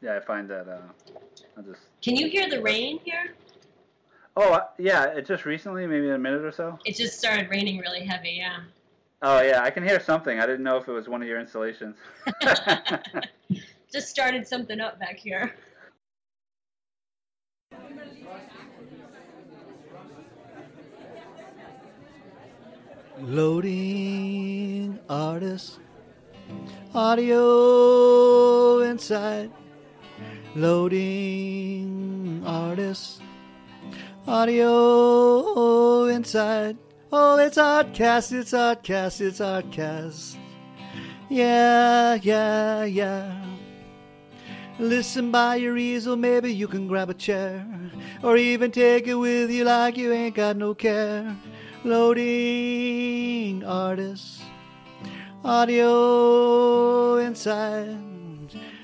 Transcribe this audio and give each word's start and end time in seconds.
yeah, 0.00 0.16
I 0.16 0.20
find 0.20 0.48
that 0.48 0.68
uh, 0.68 0.78
I 1.58 1.62
just. 1.62 1.80
Can 2.02 2.16
you 2.16 2.28
hear 2.28 2.48
the 2.48 2.62
rain 2.62 2.98
here? 3.04 3.34
Oh 4.36 4.52
uh, 4.54 4.66
yeah, 4.78 5.06
it 5.06 5.26
just 5.26 5.44
recently, 5.44 5.86
maybe 5.86 6.10
a 6.10 6.18
minute 6.18 6.44
or 6.44 6.52
so. 6.52 6.78
It 6.84 6.96
just 6.96 7.18
started 7.18 7.50
raining 7.50 7.78
really 7.78 8.04
heavy. 8.04 8.36
Yeah. 8.38 8.60
Oh 9.22 9.42
yeah, 9.42 9.62
I 9.62 9.70
can 9.70 9.82
hear 9.82 10.00
something. 10.00 10.40
I 10.40 10.46
didn't 10.46 10.62
know 10.62 10.78
if 10.78 10.88
it 10.88 10.92
was 10.92 11.08
one 11.08 11.20
of 11.20 11.28
your 11.28 11.38
installations. 11.38 11.96
just 13.92 14.08
started 14.08 14.46
something 14.46 14.80
up 14.80 14.98
back 14.98 15.18
here. 15.18 15.54
Loading 23.18 24.98
artist 25.10 25.78
audio 26.94 28.80
inside. 28.80 29.50
Loading 30.56 32.42
artists, 32.44 33.20
audio 34.26 34.66
oh, 34.66 36.08
inside. 36.08 36.76
Oh, 37.12 37.38
it's 37.38 37.56
Ahtcast, 37.56 38.32
it's 38.32 38.50
Ahtcast, 38.50 39.20
it's 39.20 39.38
Ahtcast. 39.38 40.36
Yeah, 41.28 42.18
yeah, 42.20 42.82
yeah. 42.82 43.32
Listen 44.80 45.30
by 45.30 45.54
your 45.54 45.76
easel, 45.76 46.16
maybe 46.16 46.52
you 46.52 46.66
can 46.66 46.88
grab 46.88 47.10
a 47.10 47.14
chair. 47.14 47.64
Or 48.24 48.36
even 48.36 48.72
take 48.72 49.06
it 49.06 49.14
with 49.14 49.52
you 49.52 49.62
like 49.62 49.96
you 49.96 50.12
ain't 50.12 50.34
got 50.34 50.56
no 50.56 50.74
care. 50.74 51.36
Loading 51.84 53.64
artists, 53.64 54.42
audio 55.44 57.18
inside. 57.18 58.19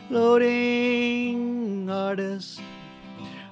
Loading 0.09 1.91
artists, 1.91 2.61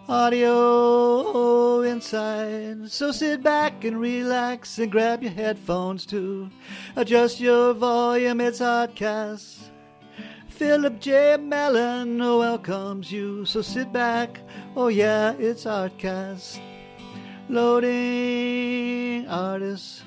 audio 0.08 1.80
inside. 1.82 2.90
So 2.92 3.10
sit 3.10 3.42
back 3.42 3.82
and 3.84 4.00
relax 4.00 4.78
and 4.78 4.92
grab 4.92 5.24
your 5.24 5.32
headphones 5.32 6.06
too. 6.06 6.50
Adjust 6.94 7.40
your 7.40 7.74
volume, 7.74 8.40
it's 8.40 8.60
Ahtcast. 8.60 9.70
Philip 10.48 11.00
J. 11.00 11.36
Mellon 11.40 12.20
welcomes 12.20 13.10
you, 13.10 13.44
so 13.44 13.60
sit 13.60 13.92
back. 13.92 14.38
Oh, 14.76 14.86
yeah, 14.86 15.32
it's 15.32 15.64
Ahtcast. 15.64 16.60
Loading 17.48 19.26
artists, 19.28 20.04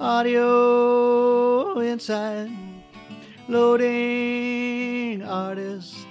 audio 0.00 1.78
inside. 1.80 2.71
Loading 3.52 5.22
artists, 5.24 6.06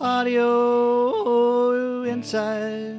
audio 0.00 2.02
inside. 2.02 2.96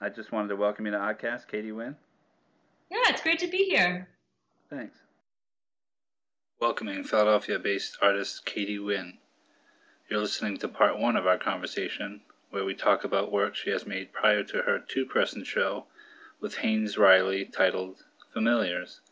I 0.00 0.08
just 0.08 0.32
wanted 0.32 0.48
to 0.48 0.56
welcome 0.56 0.86
you 0.86 0.92
to 0.92 0.98
Ahtcast, 0.98 1.48
Katie 1.48 1.72
Wynne. 1.72 1.94
Yeah, 2.90 3.00
it's 3.08 3.20
great 3.20 3.38
to 3.40 3.46
be 3.46 3.64
here. 3.64 4.08
Thanks. 4.70 5.03
Welcoming 6.66 7.04
Philadelphia 7.04 7.58
based 7.58 7.98
artist 8.00 8.46
Katie 8.46 8.78
Wynne. 8.78 9.18
You're 10.08 10.20
listening 10.20 10.56
to 10.56 10.66
part 10.66 10.98
one 10.98 11.14
of 11.14 11.26
our 11.26 11.36
conversation, 11.36 12.22
where 12.48 12.64
we 12.64 12.74
talk 12.74 13.04
about 13.04 13.30
work 13.30 13.54
she 13.54 13.68
has 13.68 13.84
made 13.84 14.14
prior 14.14 14.42
to 14.44 14.62
her 14.62 14.78
two 14.78 15.04
person 15.04 15.44
show 15.44 15.84
with 16.40 16.56
Haynes 16.56 16.96
Riley 16.96 17.44
titled 17.44 18.02
Familiars 18.32 19.02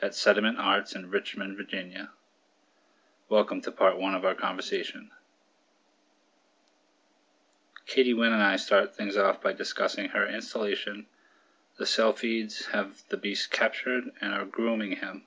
at 0.00 0.14
Sediment 0.14 0.58
Arts 0.58 0.94
in 0.94 1.10
Richmond, 1.10 1.58
Virginia. 1.58 2.10
Welcome 3.28 3.60
to 3.60 3.70
part 3.70 3.98
one 3.98 4.14
of 4.14 4.24
our 4.24 4.34
conversation. 4.34 5.10
Katie 7.84 8.14
Wynne 8.14 8.32
and 8.32 8.42
I 8.42 8.56
start 8.56 8.96
things 8.96 9.18
off 9.18 9.42
by 9.42 9.52
discussing 9.52 10.08
her 10.08 10.26
installation. 10.26 11.04
The 11.76 11.84
Sylphides 11.84 12.70
have 12.70 13.02
the 13.10 13.18
beast 13.18 13.50
captured 13.50 14.04
and 14.22 14.32
are 14.32 14.46
grooming 14.46 14.96
him, 14.96 15.24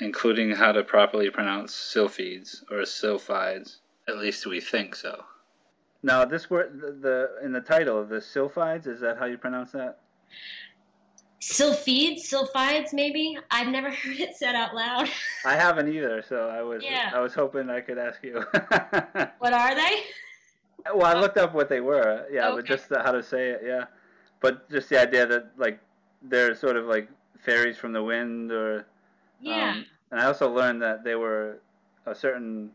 including 0.00 0.50
how 0.50 0.72
to 0.72 0.82
properly 0.82 1.30
pronounce 1.30 1.74
Sylphides 1.74 2.62
or 2.70 2.82
Sylphides. 2.82 3.76
At 4.08 4.18
least 4.18 4.46
we 4.46 4.60
think 4.60 4.94
so. 4.94 5.24
Now, 6.02 6.24
this 6.24 6.48
word, 6.48 6.80
the, 6.80 6.92
the 6.92 7.44
in 7.44 7.52
the 7.52 7.60
title, 7.60 8.04
the 8.04 8.16
Sylphides, 8.16 8.86
is 8.86 9.00
that 9.00 9.18
how 9.18 9.24
you 9.24 9.38
pronounce 9.38 9.72
that? 9.72 9.98
Sylphides, 11.40 12.20
Sylphides, 12.30 12.92
maybe. 12.92 13.38
I've 13.50 13.68
never 13.68 13.90
heard 14.02 14.20
it 14.20 14.36
said 14.36 14.54
out 14.54 14.74
loud. 14.74 15.08
I 15.44 15.54
haven't 15.54 15.92
either, 15.92 16.22
so 16.22 16.48
I 16.48 16.62
was 16.62 16.82
Yeah. 16.84 17.10
I 17.14 17.20
was 17.20 17.34
hoping 17.34 17.70
I 17.70 17.80
could 17.80 17.98
ask 17.98 18.22
you. 18.22 18.44
what 19.38 19.52
are 19.52 19.74
they? 19.74 20.02
well, 20.94 21.06
I 21.06 21.18
looked 21.18 21.38
up 21.38 21.54
what 21.54 21.68
they 21.68 21.80
were, 21.80 22.26
yeah, 22.30 22.52
but 22.54 22.64
just 22.64 22.88
the, 22.88 23.02
how 23.02 23.12
to 23.12 23.22
say 23.22 23.48
it, 23.50 23.62
yeah. 23.64 23.84
But 24.40 24.70
just 24.70 24.88
the 24.88 25.00
idea 25.00 25.26
that 25.26 25.50
like 25.56 25.80
they're 26.22 26.54
sort 26.54 26.76
of 26.76 26.86
like 26.86 27.08
fairies 27.40 27.76
from 27.76 27.92
the 27.92 28.02
wind, 28.02 28.52
or 28.52 28.86
Yeah. 29.40 29.72
um, 29.72 29.86
and 30.10 30.20
I 30.20 30.26
also 30.26 30.52
learned 30.52 30.82
that 30.82 31.04
they 31.04 31.14
were 31.14 31.58
a 32.06 32.14
certain 32.14 32.70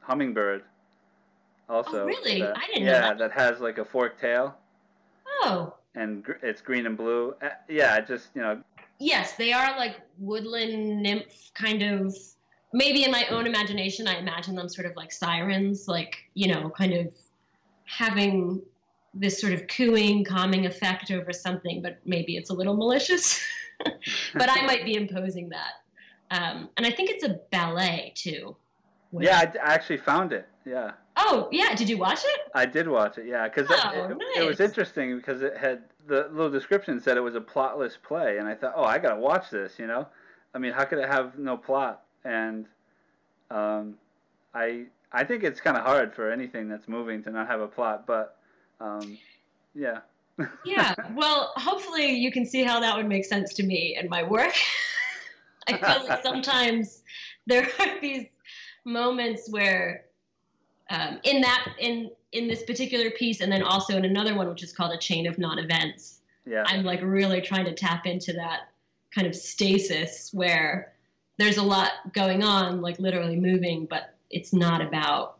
hummingbird. 0.00 0.62
Also, 1.68 2.02
Oh, 2.02 2.06
really? 2.06 2.40
that- 2.42 2.56
I 2.56 2.66
didn't 2.66 2.84
know 2.84 2.92
yeah, 2.92 3.00
that. 3.00 3.18
that 3.18 3.32
has 3.32 3.60
like 3.60 3.78
a 3.78 3.84
forked 3.84 4.20
tail 4.20 4.56
oh. 5.42 5.74
and 5.94 6.22
gr- 6.22 6.38
it's 6.42 6.60
green 6.60 6.86
and 6.86 6.96
blue. 6.96 7.34
Uh, 7.42 7.48
yeah, 7.68 8.00
just 8.00 8.28
you 8.34 8.42
know, 8.42 8.62
Yes, 8.98 9.34
they 9.34 9.52
are 9.52 9.76
like 9.76 10.00
woodland 10.18 11.02
nymph 11.02 11.50
kind 11.54 11.82
of. 11.82 12.16
Maybe 12.72 13.04
in 13.04 13.10
my 13.10 13.26
own 13.30 13.46
imagination, 13.46 14.08
I 14.08 14.18
imagine 14.18 14.54
them 14.54 14.68
sort 14.68 14.86
of 14.86 14.96
like 14.96 15.12
sirens, 15.12 15.86
like, 15.86 16.16
you 16.34 16.48
know, 16.48 16.68
kind 16.70 16.92
of 16.92 17.12
having 17.84 18.60
this 19.14 19.40
sort 19.40 19.52
of 19.52 19.66
cooing, 19.68 20.24
calming 20.24 20.66
effect 20.66 21.10
over 21.10 21.32
something, 21.32 21.80
but 21.80 21.98
maybe 22.04 22.36
it's 22.36 22.50
a 22.50 22.52
little 22.54 22.76
malicious. 22.76 23.40
but 24.34 24.50
I 24.50 24.66
might 24.66 24.84
be 24.84 24.94
imposing 24.94 25.48
that. 25.50 25.74
Um, 26.30 26.68
and 26.76 26.84
I 26.86 26.90
think 26.90 27.10
it's 27.10 27.24
a 27.24 27.38
ballet 27.50 28.12
too. 28.14 28.56
which- 29.10 29.26
yeah, 29.26 29.38
I, 29.40 29.46
d- 29.46 29.58
I 29.58 29.72
actually 29.74 29.98
found 29.98 30.32
it. 30.32 30.48
Yeah. 30.64 30.92
Oh, 31.16 31.48
yeah. 31.52 31.74
Did 31.74 31.88
you 31.88 31.96
watch 31.96 32.20
it? 32.24 32.40
I 32.54 32.66
did 32.66 32.88
watch 32.88 33.18
it, 33.18 33.26
yeah, 33.26 33.48
because 33.48 33.68
Oh, 33.70 33.90
it, 34.10 34.40
it 34.42 34.46
was 34.46 34.60
interesting 34.60 35.16
because 35.16 35.40
it 35.42 35.56
had 35.56 35.84
the 36.06 36.28
little 36.32 36.50
description 36.50 37.00
said 37.00 37.16
it 37.16 37.20
was 37.20 37.34
a 37.36 37.40
plotless 37.40 37.96
play, 38.02 38.38
and 38.38 38.46
I 38.48 38.54
thought, 38.54 38.74
oh, 38.76 38.84
I 38.84 38.98
gotta 38.98 39.16
watch 39.20 39.48
this, 39.50 39.78
you 39.78 39.86
know. 39.86 40.06
I 40.54 40.58
mean, 40.58 40.72
how 40.72 40.84
could 40.84 40.98
it 40.98 41.08
have 41.08 41.38
no 41.38 41.56
plot? 41.56 42.02
And 42.24 42.66
um, 43.50 43.94
I 44.54 44.86
I 45.12 45.24
think 45.24 45.44
it's 45.44 45.60
kind 45.60 45.76
of 45.76 45.84
hard 45.84 46.14
for 46.14 46.30
anything 46.30 46.68
that's 46.68 46.88
moving 46.88 47.22
to 47.24 47.30
not 47.30 47.46
have 47.46 47.60
a 47.60 47.68
plot, 47.68 48.06
but 48.06 48.36
um, 48.80 49.16
yeah. 49.74 50.00
Yeah. 50.66 50.94
Well, 51.14 51.52
hopefully 51.56 52.10
you 52.10 52.30
can 52.30 52.44
see 52.44 52.62
how 52.62 52.80
that 52.80 52.94
would 52.96 53.08
make 53.08 53.24
sense 53.24 53.54
to 53.54 53.62
me 53.62 53.96
and 53.98 54.10
my 54.10 54.22
work. 54.22 54.52
I 55.68 55.76
feel 55.78 56.08
like 56.08 56.22
sometimes 56.22 57.02
there 57.46 57.68
are 57.80 58.00
these 58.00 58.26
moments 58.84 59.50
where, 59.50 60.04
um, 60.90 61.20
in 61.24 61.40
that 61.40 61.66
in 61.78 62.10
in 62.32 62.48
this 62.48 62.62
particular 62.62 63.10
piece, 63.10 63.40
and 63.40 63.50
then 63.50 63.62
also 63.62 63.96
in 63.96 64.04
another 64.04 64.34
one, 64.34 64.48
which 64.48 64.62
is 64.62 64.72
called 64.72 64.92
a 64.92 64.98
chain 64.98 65.26
of 65.26 65.38
non-events, 65.38 66.20
yeah. 66.44 66.64
I'm 66.66 66.84
like 66.84 67.00
really 67.02 67.40
trying 67.40 67.64
to 67.64 67.74
tap 67.74 68.06
into 68.06 68.32
that 68.34 68.68
kind 69.14 69.26
of 69.26 69.34
stasis 69.34 70.30
where 70.32 70.92
there's 71.38 71.56
a 71.56 71.62
lot 71.62 71.90
going 72.12 72.42
on, 72.42 72.80
like 72.80 72.98
literally 72.98 73.36
moving, 73.36 73.86
but 73.86 74.14
it's 74.30 74.52
not 74.52 74.80
about 74.80 75.38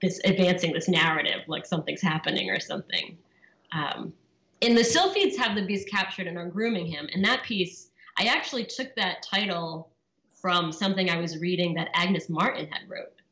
this 0.00 0.20
advancing 0.24 0.72
this 0.72 0.88
narrative, 0.88 1.42
like 1.46 1.64
something's 1.64 2.02
happening 2.02 2.50
or 2.50 2.60
something. 2.60 3.16
Um, 3.72 4.12
and 4.60 4.76
the 4.76 4.82
Sylphides 4.82 5.36
have 5.36 5.56
the 5.56 5.64
beast 5.64 5.88
captured 5.88 6.26
and 6.26 6.36
are 6.36 6.46
grooming 6.46 6.86
him. 6.86 7.08
And 7.12 7.24
that 7.24 7.42
piece, 7.42 7.90
I 8.18 8.24
actually 8.26 8.64
took 8.64 8.94
that 8.96 9.22
title 9.22 9.90
from 10.34 10.72
something 10.72 11.08
I 11.08 11.18
was 11.18 11.38
reading 11.38 11.74
that 11.74 11.88
Agnes 11.94 12.28
Martin 12.28 12.66
had 12.70 12.88
wrote. 12.88 13.22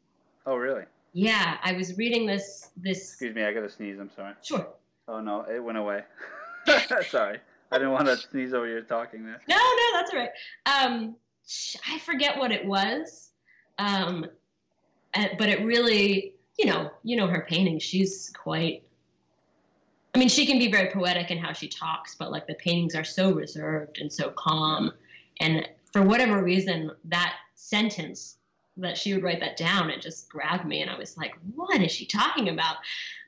Oh, 0.47 0.56
really? 0.56 0.85
Yeah, 1.12 1.59
I 1.62 1.73
was 1.73 1.99
reading 1.99 2.27
this 2.27 2.71
this. 2.77 3.11
Excuse 3.11 3.35
me, 3.35 3.43
I 3.43 3.53
gotta 3.53 3.69
sneeze. 3.69 3.99
I'm 3.99 4.11
sorry. 4.15 4.35
Sure. 4.43 4.67
Oh 5.09 5.21
no, 5.21 5.43
it 5.43 5.62
went 5.62 5.79
away. 5.79 6.05
sorry, 7.09 7.38
I 7.73 7.79
didn't 7.79 7.93
want 7.93 8.06
to 8.06 8.17
sneeze 8.17 8.55
over 8.55 8.69
your 8.69 8.82
talking 8.82 9.25
there. 9.25 9.41
No, 9.49 9.56
no, 9.56 9.82
that's 9.93 10.12
all 10.12 10.21
right. 10.21 10.31
Um, 10.67 11.17
I 11.88 11.99
forget 11.99 12.38
what 12.38 12.53
it 12.53 12.65
was, 12.65 13.31
um, 13.79 14.27
uh, 15.15 15.29
but 15.37 15.49
it 15.49 15.65
really, 15.65 16.35
you 16.59 16.67
know, 16.67 16.91
you 17.03 17.17
know 17.17 17.27
her 17.27 17.44
painting. 17.49 17.81
She's 17.81 18.32
quite. 18.37 18.85
I 20.14 20.18
mean, 20.18 20.28
she 20.28 20.44
can 20.46 20.58
be 20.58 20.70
very 20.70 20.90
poetic 20.90 21.30
in 21.30 21.38
how 21.38 21.52
she 21.52 21.68
talks, 21.68 22.16
but 22.16 22.30
like 22.32 22.46
the 22.46 22.54
paintings 22.54 22.94
are 22.94 23.04
so 23.04 23.32
reserved 23.32 23.98
and 23.98 24.12
so 24.12 24.30
calm, 24.30 24.92
and 25.40 25.68
for 25.92 26.02
whatever 26.02 26.42
reason, 26.42 26.90
that 27.06 27.34
sentence 27.54 28.36
that 28.76 28.96
she 28.96 29.12
would 29.14 29.22
write 29.22 29.40
that 29.40 29.56
down, 29.56 29.90
it 29.90 30.00
just 30.00 30.28
grabbed 30.28 30.66
me, 30.66 30.82
and 30.82 30.90
I 30.90 30.98
was 30.98 31.16
like, 31.16 31.34
"What 31.54 31.80
is 31.80 31.92
she 31.92 32.06
talking 32.06 32.48
about?" 32.48 32.76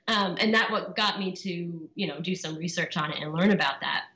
Um, 0.09 0.37
and 0.41 0.53
that 0.55 0.71
what 0.71 0.97
got 0.97 1.21
me 1.21 1.33
to 1.33 1.89
you 1.95 2.07
know 2.07 2.21
do 2.21 2.35
some 2.35 2.57
research 2.57 2.97
on 2.97 3.13
it 3.13 3.23
and 3.23 3.33
learn 3.33 3.53
about 3.53 3.81
that. 3.81 4.07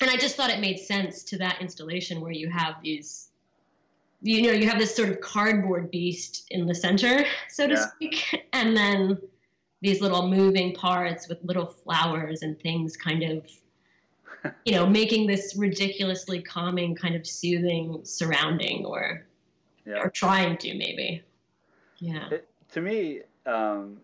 And 0.00 0.08
I 0.10 0.16
just 0.16 0.36
thought 0.36 0.50
it 0.50 0.60
made 0.60 0.78
sense 0.78 1.24
to 1.24 1.38
that 1.38 1.60
installation 1.60 2.20
where 2.20 2.30
you 2.30 2.48
have 2.50 2.76
these, 2.82 3.30
you 4.22 4.42
know, 4.42 4.52
you 4.52 4.68
have 4.68 4.78
this 4.78 4.94
sort 4.94 5.08
of 5.08 5.20
cardboard 5.20 5.90
beast 5.90 6.46
in 6.50 6.66
the 6.66 6.74
center, 6.74 7.24
so 7.48 7.66
to 7.66 7.74
Yeah. 7.74 7.86
speak, 7.90 8.46
and 8.52 8.76
then 8.76 9.18
these 9.80 10.00
little 10.00 10.28
moving 10.28 10.74
parts 10.74 11.28
with 11.28 11.38
little 11.44 11.66
flowers 11.66 12.42
and 12.42 12.58
things 12.60 12.96
kind 12.96 13.22
of 13.22 13.46
you 14.64 14.72
know 14.72 14.86
making 14.86 15.26
this 15.26 15.54
ridiculously 15.56 16.40
calming 16.42 16.94
kind 16.94 17.14
of 17.14 17.26
soothing 17.26 18.00
surrounding 18.04 18.84
or 18.84 19.26
Yeah. 19.84 20.00
or 20.02 20.10
trying 20.10 20.56
to 20.58 20.74
maybe 20.74 21.22
yeah 21.98 22.28
It, 22.30 22.48
to 22.72 22.80
me, 22.80 23.20
um, 23.46 24.00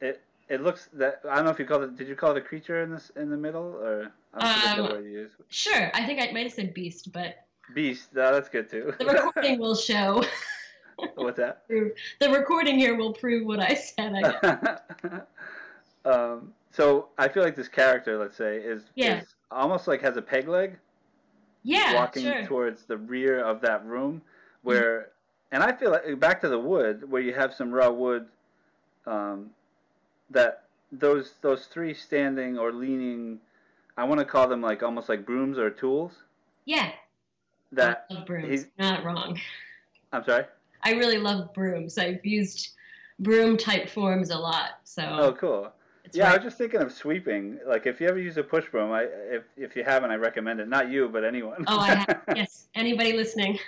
it 0.00 0.22
it 0.48 0.62
looks 0.62 0.88
that 0.94 1.20
I 1.28 1.36
don't 1.36 1.44
know 1.44 1.50
if 1.52 1.58
you 1.60 1.64
called 1.66 1.82
it. 1.84 1.96
Did 1.96 2.08
you 2.08 2.16
call 2.16 2.32
it 2.32 2.38
a 2.38 2.40
creature 2.40 2.82
in 2.82 2.90
this 2.90 3.10
in 3.16 3.30
the 3.30 3.36
middle 3.36 3.62
or 3.76 4.12
I 4.34 4.76
Um, 4.78 5.04
you 5.04 5.10
used. 5.22 5.34
sure 5.48 5.90
i 5.94 6.04
think 6.06 6.20
i 6.22 6.30
might 6.32 6.44
have 6.44 6.52
said 6.52 6.72
beast 6.74 7.12
but 7.12 7.44
Beast. 7.74 8.08
No, 8.14 8.32
that's 8.32 8.48
good 8.48 8.68
too. 8.68 8.92
the 8.98 9.06
recording 9.06 9.58
will 9.64 9.76
show 9.76 10.24
What's 11.16 11.38
that? 11.38 11.62
the 11.68 12.30
recording 12.30 12.78
here 12.78 12.96
will 12.96 13.12
prove 13.12 13.46
what 13.46 13.60
i 13.60 13.74
said 13.74 14.12
I 14.14 15.20
um, 16.04 16.52
so 16.72 17.08
I 17.18 17.28
feel 17.28 17.42
like 17.42 17.56
this 17.56 17.68
character, 17.68 18.16
let's 18.18 18.36
say, 18.36 18.56
is, 18.58 18.82
Yeah. 18.94 19.18
is 19.20 19.34
almost 19.50 19.88
like 19.88 20.00
has 20.02 20.16
a 20.16 20.22
peg 20.22 20.48
leg 20.48 20.76
yeah 21.62 21.92
walking 21.94 22.22
sure 22.22 22.44
towards 22.46 22.84
the 22.84 22.96
rear 22.96 23.44
of 23.44 23.60
that 23.60 23.84
room, 23.84 24.22
where, 24.62 25.10
and 25.52 25.62
I 25.62 25.72
feel 25.72 25.90
like 25.90 26.18
back 26.18 26.40
to 26.42 26.48
the 26.48 26.58
wood 26.58 27.10
where 27.10 27.20
you 27.20 27.34
have 27.34 27.52
some 27.52 27.70
raw 27.70 27.90
wood, 27.90 28.26
um, 29.06 29.50
that 30.30 30.64
those 30.92 31.34
those 31.42 31.66
three 31.66 31.92
standing 31.92 32.56
or 32.58 32.72
leaning, 32.72 33.40
I 33.96 34.04
want 34.04 34.20
to 34.20 34.24
call 34.24 34.48
them 34.48 34.62
like 34.62 34.82
almost 34.82 35.08
like 35.08 35.26
brooms 35.26 35.58
or 35.58 35.70
tools. 35.70 36.12
yeah 36.64 36.92
That 37.72 38.06
I 38.10 38.14
love 38.14 38.26
brooms 38.26 38.48
he's- 38.48 38.66
not 38.78 39.04
wrong 39.04 39.38
I'm 40.12 40.24
sorry. 40.24 40.44
I 40.84 40.92
really 40.92 41.18
love 41.18 41.52
brooms 41.54 41.98
i've 41.98 42.24
used 42.24 42.70
broom 43.20 43.56
type 43.56 43.88
forms 43.88 44.30
a 44.30 44.38
lot 44.38 44.80
so 44.84 45.02
Oh, 45.02 45.32
cool. 45.32 45.72
Yeah, 46.12 46.30
I 46.32 46.34
was 46.34 46.42
just 46.42 46.58
thinking 46.58 46.80
of 46.80 46.90
sweeping. 46.90 47.60
Like 47.66 47.86
if 47.86 48.00
you 48.00 48.08
ever 48.08 48.18
use 48.18 48.36
a 48.36 48.42
push 48.42 48.64
broom, 48.70 48.90
I 48.90 49.02
if 49.02 49.44
if 49.56 49.76
you 49.76 49.84
haven't, 49.84 50.10
I 50.10 50.16
recommend 50.16 50.58
it. 50.58 50.68
Not 50.68 50.90
you, 50.90 51.08
but 51.08 51.24
anyone. 51.24 51.64
oh 51.68 51.78
i 51.78 51.94
have 51.94 52.22
yes 52.34 52.66
anybody 52.74 53.12
listening 53.12 53.58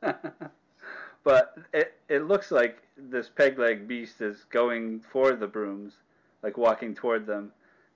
but 1.24 1.58
it 1.72 1.94
it 2.08 2.22
looks 2.22 2.50
like 2.50 2.82
this 2.96 3.28
peg 3.28 3.58
leg 3.58 3.86
beast 3.86 4.20
is 4.20 4.44
going 4.50 5.00
for 5.00 5.32
the 5.32 5.46
brooms, 5.46 5.94
like 6.42 6.56
walking 6.56 6.94
toward 6.94 7.26
them. 7.26 7.52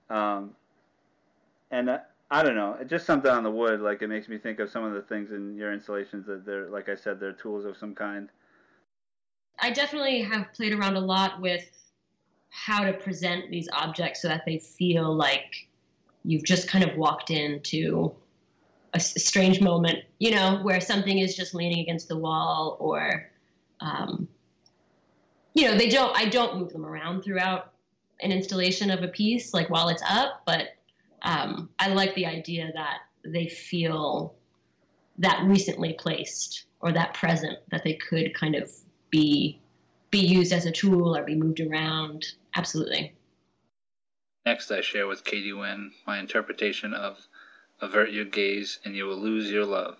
Um, 0.09 0.51
and 1.71 1.89
I, 1.89 1.99
I 2.33 2.43
don't 2.43 2.55
know, 2.55 2.77
just 2.87 3.05
something 3.05 3.29
on 3.29 3.43
the 3.43 3.51
wood. 3.51 3.81
Like 3.81 4.01
it 4.01 4.07
makes 4.07 4.29
me 4.29 4.37
think 4.37 4.59
of 4.59 4.69
some 4.69 4.85
of 4.85 4.93
the 4.93 5.01
things 5.01 5.31
in 5.31 5.53
your 5.57 5.73
installations 5.73 6.25
that 6.27 6.45
they're, 6.45 6.69
like 6.69 6.87
I 6.87 6.95
said, 6.95 7.19
they're 7.19 7.33
tools 7.33 7.65
of 7.65 7.75
some 7.75 7.93
kind. 7.93 8.29
I 9.59 9.69
definitely 9.71 10.21
have 10.21 10.47
played 10.53 10.73
around 10.73 10.95
a 10.95 11.01
lot 11.01 11.41
with 11.41 11.69
how 12.49 12.85
to 12.85 12.93
present 12.93 13.51
these 13.51 13.67
objects 13.73 14.21
so 14.21 14.29
that 14.29 14.43
they 14.45 14.59
feel 14.59 15.13
like 15.13 15.67
you've 16.23 16.45
just 16.45 16.69
kind 16.69 16.89
of 16.89 16.95
walked 16.95 17.31
into 17.31 18.13
a 18.93 18.99
strange 18.99 19.59
moment, 19.59 19.99
you 20.19 20.31
know, 20.31 20.59
where 20.63 20.79
something 20.79 21.19
is 21.19 21.35
just 21.35 21.53
leaning 21.53 21.79
against 21.79 22.07
the 22.07 22.17
wall 22.17 22.77
or, 22.79 23.29
um, 23.81 24.25
you 25.53 25.65
know, 25.65 25.77
they 25.77 25.89
don't, 25.89 26.17
I 26.17 26.29
don't 26.29 26.59
move 26.59 26.71
them 26.71 26.85
around 26.85 27.23
throughout 27.23 27.73
an 28.21 28.31
installation 28.31 28.89
of 28.89 29.03
a 29.03 29.09
piece, 29.09 29.53
like 29.53 29.69
while 29.69 29.89
it's 29.89 30.03
up, 30.09 30.43
but 30.45 30.75
um, 31.21 31.69
I 31.79 31.89
like 31.89 32.15
the 32.15 32.25
idea 32.25 32.71
that 32.73 32.99
they 33.23 33.47
feel 33.47 34.35
that 35.19 35.43
recently 35.43 35.93
placed 35.93 36.65
or 36.79 36.91
that 36.91 37.13
present, 37.13 37.59
that 37.69 37.83
they 37.83 37.93
could 37.93 38.33
kind 38.33 38.55
of 38.55 38.71
be 39.09 39.59
be 40.09 40.19
used 40.19 40.51
as 40.51 40.65
a 40.65 40.71
tool 40.71 41.15
or 41.15 41.23
be 41.23 41.35
moved 41.35 41.61
around. 41.61 42.25
Absolutely. 42.55 43.13
Next, 44.45 44.71
I 44.71 44.81
share 44.81 45.07
with 45.07 45.23
Katie 45.23 45.53
Wynne 45.53 45.91
my 46.05 46.19
interpretation 46.19 46.93
of 46.93 47.17
Avert 47.79 48.11
Your 48.11 48.25
Gaze 48.25 48.79
and 48.83 48.95
You 48.95 49.05
Will 49.05 49.19
Lose 49.19 49.49
Your 49.49 49.65
Love. 49.65 49.97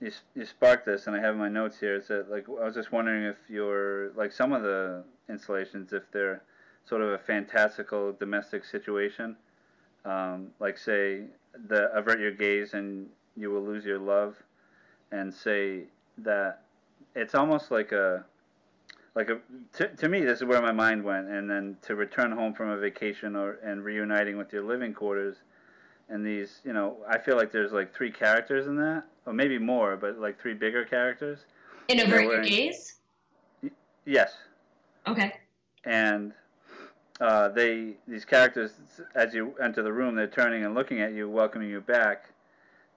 You, 0.00 0.12
you 0.36 0.46
sparked 0.46 0.86
this, 0.86 1.06
and 1.06 1.16
I 1.16 1.20
have 1.20 1.36
my 1.36 1.48
notes 1.48 1.80
here. 1.80 1.96
It's 1.96 2.08
that, 2.08 2.30
like, 2.30 2.46
I 2.48 2.64
was 2.64 2.74
just 2.74 2.92
wondering 2.92 3.24
if 3.24 3.36
you're, 3.48 4.12
like, 4.12 4.32
some 4.32 4.52
of 4.52 4.62
the 4.62 5.04
installations, 5.28 5.92
if 5.92 6.04
they're 6.12 6.42
sort 6.88 7.02
of 7.02 7.08
a 7.08 7.18
fantastical 7.18 8.12
domestic 8.12 8.64
situation. 8.64 9.36
Um, 10.04 10.48
like, 10.60 10.78
say, 10.78 11.24
the 11.68 11.94
Avert 11.96 12.20
Your 12.20 12.32
Gaze 12.32 12.74
and 12.74 13.06
You 13.36 13.50
Will 13.50 13.62
Lose 13.62 13.84
Your 13.84 13.98
Love, 13.98 14.36
and 15.12 15.32
say 15.32 15.84
that 16.18 16.62
it's 17.14 17.34
almost 17.34 17.70
like 17.70 17.92
a 17.92 18.24
like 19.14 19.28
a, 19.30 19.38
to, 19.72 19.88
to 19.88 20.08
me 20.08 20.20
this 20.20 20.38
is 20.38 20.44
where 20.44 20.62
my 20.62 20.72
mind 20.72 21.02
went 21.02 21.28
and 21.28 21.50
then 21.50 21.76
to 21.82 21.94
return 21.94 22.30
home 22.30 22.54
from 22.54 22.70
a 22.70 22.76
vacation 22.76 23.34
or 23.34 23.58
and 23.64 23.84
reuniting 23.84 24.36
with 24.36 24.52
your 24.52 24.62
living 24.62 24.94
quarters 24.94 25.36
and 26.08 26.24
these 26.24 26.60
you 26.64 26.72
know 26.72 26.96
i 27.08 27.18
feel 27.18 27.36
like 27.36 27.50
there's 27.50 27.72
like 27.72 27.94
three 27.94 28.10
characters 28.10 28.66
in 28.66 28.76
that 28.76 29.04
or 29.26 29.32
maybe 29.32 29.58
more 29.58 29.96
but 29.96 30.18
like 30.18 30.40
three 30.40 30.54
bigger 30.54 30.84
characters 30.84 31.40
In 31.88 32.00
avert 32.00 32.22
your 32.24 32.42
gaze. 32.44 33.00
yes 34.04 34.36
Okay. 35.06 35.32
and 35.84 36.32
uh, 37.20 37.48
they 37.48 37.94
these 38.08 38.24
characters 38.24 38.72
as 39.14 39.34
you 39.34 39.54
enter 39.62 39.82
the 39.82 39.92
room 39.92 40.14
they're 40.14 40.26
turning 40.26 40.64
and 40.64 40.74
looking 40.74 41.00
at 41.00 41.12
you 41.12 41.28
welcoming 41.28 41.68
you 41.68 41.80
back 41.80 42.30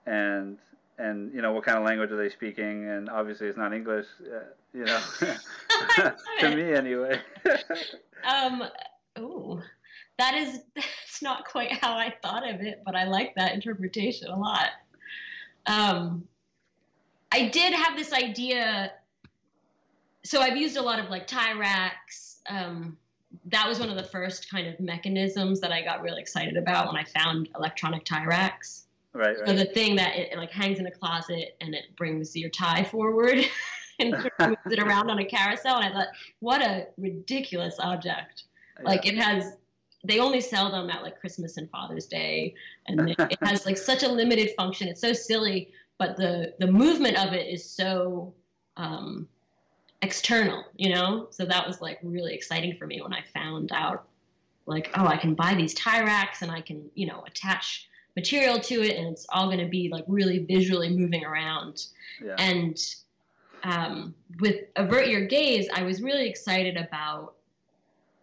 and 0.06 0.58
and 0.98 1.34
you 1.34 1.42
know 1.42 1.52
what 1.52 1.64
kind 1.64 1.78
of 1.78 1.84
language 1.84 2.12
are 2.12 2.18
they 2.18 2.30
speaking 2.30 2.88
and 2.90 3.10
obviously 3.10 3.48
it's 3.48 3.58
not 3.58 3.74
english 3.74 4.06
uh, 4.34 4.40
you 4.74 4.86
know 4.86 5.00
to 6.40 6.56
me 6.56 6.74
anyway 6.74 7.20
Um. 8.24 8.64
Ooh, 9.20 9.62
that 10.18 10.36
is 10.36 10.62
that's 10.76 11.22
not 11.22 11.46
quite 11.46 11.72
how 11.72 11.94
I 11.96 12.14
thought 12.22 12.50
of 12.50 12.62
it, 12.62 12.82
but 12.86 12.96
I 12.96 13.06
like 13.06 13.36
that 13.36 13.54
interpretation 13.54 14.30
a 14.30 14.40
lot. 14.40 14.70
Um, 15.66 16.28
I 17.32 17.50
did 17.50 17.74
have 17.74 17.96
this 17.96 18.12
idea. 18.12 18.92
So 20.24 20.42
I've 20.42 20.58
used 20.58 20.78
a 20.78 20.82
lot 20.82 21.00
of 21.00 21.10
like 21.10 21.28
tie 21.28 21.54
racks. 21.54 22.42
Um, 22.50 22.98
that 23.46 23.68
was 23.68 23.80
one 23.80 23.90
of 23.90 23.96
the 23.96 24.04
first 24.04 24.50
kind 24.50 24.68
of 24.68 24.80
mechanisms 24.80 25.60
that 25.62 25.72
I 25.72 25.82
got 25.82 26.02
really 26.02 26.22
excited 26.22 26.58
about 26.58 26.88
when 26.88 26.98
I 26.98 27.04
found 27.04 27.50
electronic 27.56 28.06
tie 28.06 28.26
racks. 28.26 28.86
right 29.14 29.36
So 29.46 29.54
the 29.54 29.66
thing 29.66 29.96
that 29.96 30.16
it, 30.16 30.34
it, 30.34 30.38
like 30.38 30.52
hangs 30.52 30.80
in 30.80 30.86
a 30.86 30.92
closet 30.92 31.56
and 31.62 31.74
it 31.74 31.96
brings 31.96 32.36
your 32.36 32.50
tie 32.50 32.84
forward 32.84 33.40
and 34.00 34.14
sort 34.14 34.34
of 34.40 34.50
moves 34.50 34.78
it 34.78 34.80
around 34.80 35.10
on 35.10 35.20
a 35.20 35.26
carousel. 35.26 35.78
And 35.78 35.86
I 35.86 35.92
thought, 35.92 36.08
what 36.40 36.62
a 36.62 36.88
ridiculous 36.98 37.76
object! 37.80 38.44
Like 38.84 39.06
it 39.06 39.16
has, 39.18 39.54
they 40.04 40.20
only 40.20 40.42
sell 40.42 40.72
them 40.72 40.90
at 40.90 41.04
like 41.04 41.20
Christmas 41.20 41.58
and 41.58 41.70
Father's 41.70 42.08
Day, 42.08 42.56
and 42.88 43.10
it, 43.12 43.16
it 43.20 43.38
has 43.44 43.66
like 43.66 43.78
such 43.78 44.04
a 44.04 44.08
limited 44.08 44.50
function. 44.58 44.88
It's 44.88 45.00
so 45.00 45.14
silly, 45.14 45.72
but 46.00 46.18
the 46.18 46.54
the 46.60 46.68
movement 46.68 47.18
of 47.18 47.34
it 47.34 47.48
is 47.48 47.70
so 47.70 48.34
um, 48.78 49.28
external, 50.04 50.66
you 50.76 50.94
know. 50.94 51.28
So 51.32 51.46
that 51.46 51.66
was 51.66 51.82
like 51.82 52.00
really 52.04 52.34
exciting 52.34 52.76
for 52.78 52.86
me 52.86 53.02
when 53.02 53.14
I 53.14 53.24
found 53.34 53.72
out, 53.74 54.06
like, 54.66 54.92
oh, 54.96 55.08
I 55.08 55.18
can 55.18 55.34
buy 55.34 55.56
these 55.56 55.74
tie 55.74 56.04
racks 56.04 56.42
and 56.42 56.52
I 56.52 56.62
can, 56.62 56.90
you 56.94 57.08
know, 57.08 57.24
attach 57.26 57.90
material 58.16 58.60
to 58.60 58.76
it, 58.84 58.96
and 58.98 59.08
it's 59.08 59.26
all 59.30 59.48
going 59.48 59.60
to 59.60 59.68
be 59.68 59.90
like 59.90 60.06
really 60.08 60.40
visually 60.40 60.90
moving 60.90 61.26
around. 61.26 61.88
yeah. 62.24 62.36
And 62.38 62.78
um, 63.64 64.14
with 64.40 64.66
Avert 64.76 65.08
Your 65.08 65.26
Gaze, 65.26 65.68
I 65.74 65.84
was 65.84 66.02
really 66.02 66.30
excited 66.30 66.78
about 66.78 67.36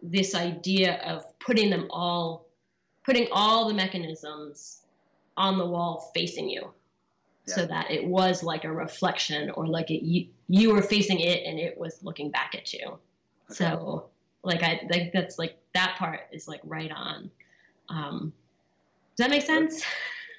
this 0.01 0.35
idea 0.35 1.01
of 1.03 1.37
putting 1.39 1.69
them 1.69 1.87
all, 1.89 2.45
putting 3.03 3.27
all 3.31 3.67
the 3.67 3.73
mechanisms 3.73 4.81
on 5.35 5.57
the 5.57 5.65
wall 5.65 6.11
facing 6.13 6.49
you. 6.49 6.71
So 7.55 7.65
that 7.65 7.91
it 7.91 8.05
was 8.05 8.43
like 8.43 8.63
a 8.63 8.71
reflection, 8.71 9.51
or 9.51 9.67
like 9.67 9.91
it, 9.91 10.03
you, 10.03 10.27
you 10.47 10.73
were 10.73 10.81
facing 10.81 11.19
it 11.19 11.43
and 11.45 11.59
it 11.59 11.77
was 11.77 12.03
looking 12.03 12.31
back 12.31 12.53
at 12.55 12.73
you. 12.73 12.97
So, 13.49 14.09
like 14.43 14.63
I 14.63 14.81
think 14.89 15.13
that's 15.13 15.37
like 15.37 15.57
that 15.73 15.95
part 15.97 16.21
is 16.31 16.47
like 16.47 16.61
right 16.63 16.91
on. 16.91 17.29
Um, 17.89 18.33
does 19.15 19.25
that 19.25 19.29
make 19.29 19.45
sense? 19.45 19.83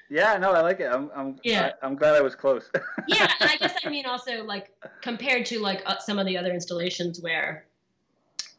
Yeah, 0.09 0.37
no, 0.37 0.51
I 0.51 0.61
like 0.61 0.79
it. 0.79 0.91
I'm, 0.91 1.09
I'm, 1.15 1.39
Yeah. 1.43 1.71
I, 1.81 1.85
am 1.85 1.95
glad 1.95 2.15
I 2.15 2.21
was 2.21 2.35
close. 2.35 2.69
yeah, 3.07 3.31
and 3.39 3.49
I 3.49 3.57
guess 3.57 3.73
I 3.83 3.89
mean 3.89 4.05
also 4.05 4.43
like 4.43 4.71
compared 5.01 5.45
to 5.47 5.59
like 5.59 5.81
uh, 5.85 5.97
some 5.97 6.19
of 6.19 6.25
the 6.25 6.37
other 6.37 6.51
installations 6.51 7.21
where 7.21 7.65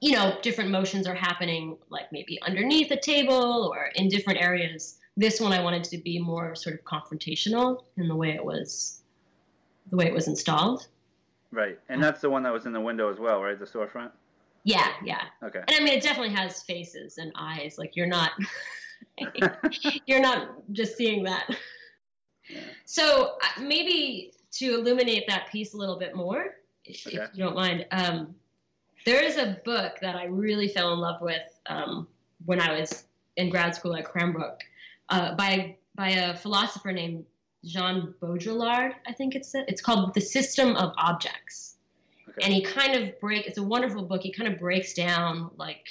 you 0.01 0.13
know 0.13 0.37
different 0.43 0.71
motions 0.71 1.07
are 1.07 1.15
happening 1.15 1.77
like 1.91 2.11
maybe 2.11 2.41
underneath 2.43 2.91
a 2.91 3.01
table 3.01 3.73
or 3.73 3.91
in 3.95 4.09
different 4.09 4.41
areas. 4.41 4.99
This 5.17 5.41
one 5.41 5.53
I 5.53 5.63
wanted 5.63 5.85
to 5.85 5.99
be 5.99 6.19
more 6.19 6.55
sort 6.55 6.75
of 6.75 6.85
confrontational 6.85 7.85
in 7.97 8.09
the 8.09 8.17
way 8.17 8.31
it 8.31 8.45
was 8.45 9.03
the 9.91 9.97
way 9.97 10.07
it 10.07 10.13
was 10.15 10.29
installed. 10.29 10.89
Right, 11.53 11.79
and 11.89 12.03
that's 12.03 12.21
the 12.21 12.31
one 12.31 12.43
that 12.43 12.53
was 12.53 12.67
in 12.67 12.73
the 12.73 12.81
window 12.81 13.13
as 13.13 13.19
well, 13.21 13.41
right? 13.41 13.59
The 13.59 13.67
storefront. 13.67 14.11
Yeah, 14.65 14.89
yeah. 15.05 15.23
Okay. 15.43 15.61
And 15.69 15.77
I 15.77 15.81
mean, 15.81 15.93
it 15.93 16.03
definitely 16.03 16.35
has 16.35 16.63
faces 16.63 17.19
and 17.19 17.33
eyes. 17.37 17.77
Like 17.79 17.95
you're 17.95 18.07
not, 18.07 18.33
you're 20.07 20.21
not 20.21 20.49
just 20.73 20.97
seeing 20.97 21.23
that. 21.25 21.45
Yeah. 22.49 22.61
So 22.87 23.37
uh, 23.43 23.61
maybe 23.61 24.33
to 24.53 24.75
illuminate 24.75 25.27
that 25.29 25.49
piece 25.53 25.75
a 25.75 25.77
little 25.77 25.99
bit 25.99 26.17
more, 26.17 26.57
if, 26.85 27.07
Okay. 27.07 27.19
if 27.19 27.31
you 27.35 27.45
don't 27.45 27.55
mind, 27.55 27.87
um, 27.91 28.35
there 29.05 29.23
is 29.23 29.37
a 29.37 29.61
book 29.65 29.99
that 30.01 30.17
I 30.17 30.25
really 30.25 30.69
fell 30.69 30.93
in 30.95 30.99
love 30.99 31.21
with 31.21 31.43
um, 31.67 32.09
when 32.47 32.61
I 32.61 32.79
was 32.79 33.05
in 33.37 33.51
grad 33.51 33.75
school 33.75 33.95
at 33.97 34.05
Cranbrook 34.05 34.61
uh, 35.09 35.35
by 35.37 35.77
by 35.95 36.11
a 36.11 36.37
philosopher 36.37 36.93
named 36.93 37.25
Jean 37.65 38.15
Baudrillard. 38.21 38.93
I 39.07 39.13
think 39.13 39.35
it's 39.35 39.55
it's 39.55 39.81
called 39.81 40.15
The 40.15 40.21
System 40.21 40.77
of 40.77 40.93
Objects 40.97 41.75
Okay. 42.29 42.47
and 42.47 42.55
he 42.55 42.63
kind 42.63 42.95
of 42.97 43.21
break 43.21 43.47
it's 43.47 43.59
a 43.59 43.63
wonderful 43.63 44.03
book 44.03 44.23
he 44.23 44.33
kind 44.33 44.53
of 44.53 44.59
breaks 44.59 44.95
down 44.95 45.51
like 45.57 45.87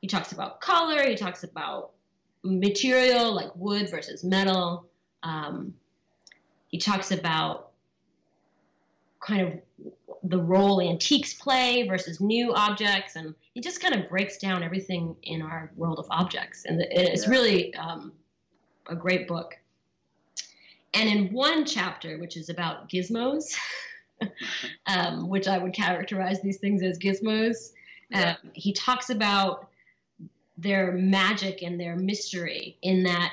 he 0.00 0.08
talks 0.08 0.32
about 0.32 0.60
color 0.60 1.08
he 1.08 1.14
talks 1.14 1.44
about 1.44 1.92
material 2.42 3.32
like 3.32 3.54
wood 3.56 3.88
versus 3.90 4.22
metal 4.24 4.86
um, 5.22 5.74
he 6.68 6.78
talks 6.78 7.10
about 7.10 7.70
kind 9.20 9.40
of 9.46 9.52
the 10.28 10.38
role 10.38 10.80
antiques 10.80 11.34
play 11.34 11.86
versus 11.86 12.20
new 12.20 12.52
objects 12.52 13.16
and 13.16 13.34
he 13.54 13.60
just 13.60 13.80
kind 13.80 13.94
of 13.94 14.08
breaks 14.08 14.38
down 14.38 14.62
everything 14.62 15.14
in 15.22 15.42
our 15.42 15.70
world 15.76 15.98
of 15.98 16.06
objects 16.10 16.64
and 16.64 16.80
it's 16.90 17.28
really 17.28 17.74
um, 17.76 18.12
a 18.88 18.94
great 18.94 19.28
book 19.28 19.56
and 20.94 21.08
in 21.08 21.32
one 21.32 21.64
chapter 21.64 22.18
which 22.18 22.36
is 22.36 22.48
about 22.48 22.88
gizmos 22.88 23.56
um, 24.86 25.28
which 25.28 25.48
I 25.48 25.58
would 25.58 25.72
characterize 25.72 26.40
these 26.40 26.58
things 26.58 26.82
as 26.82 26.98
gizmos. 26.98 27.72
Yeah. 28.10 28.36
Um, 28.42 28.50
he 28.52 28.72
talks 28.72 29.10
about 29.10 29.68
their 30.58 30.92
magic 30.92 31.62
and 31.62 31.78
their 31.78 31.96
mystery 31.96 32.78
in 32.82 33.02
that 33.04 33.32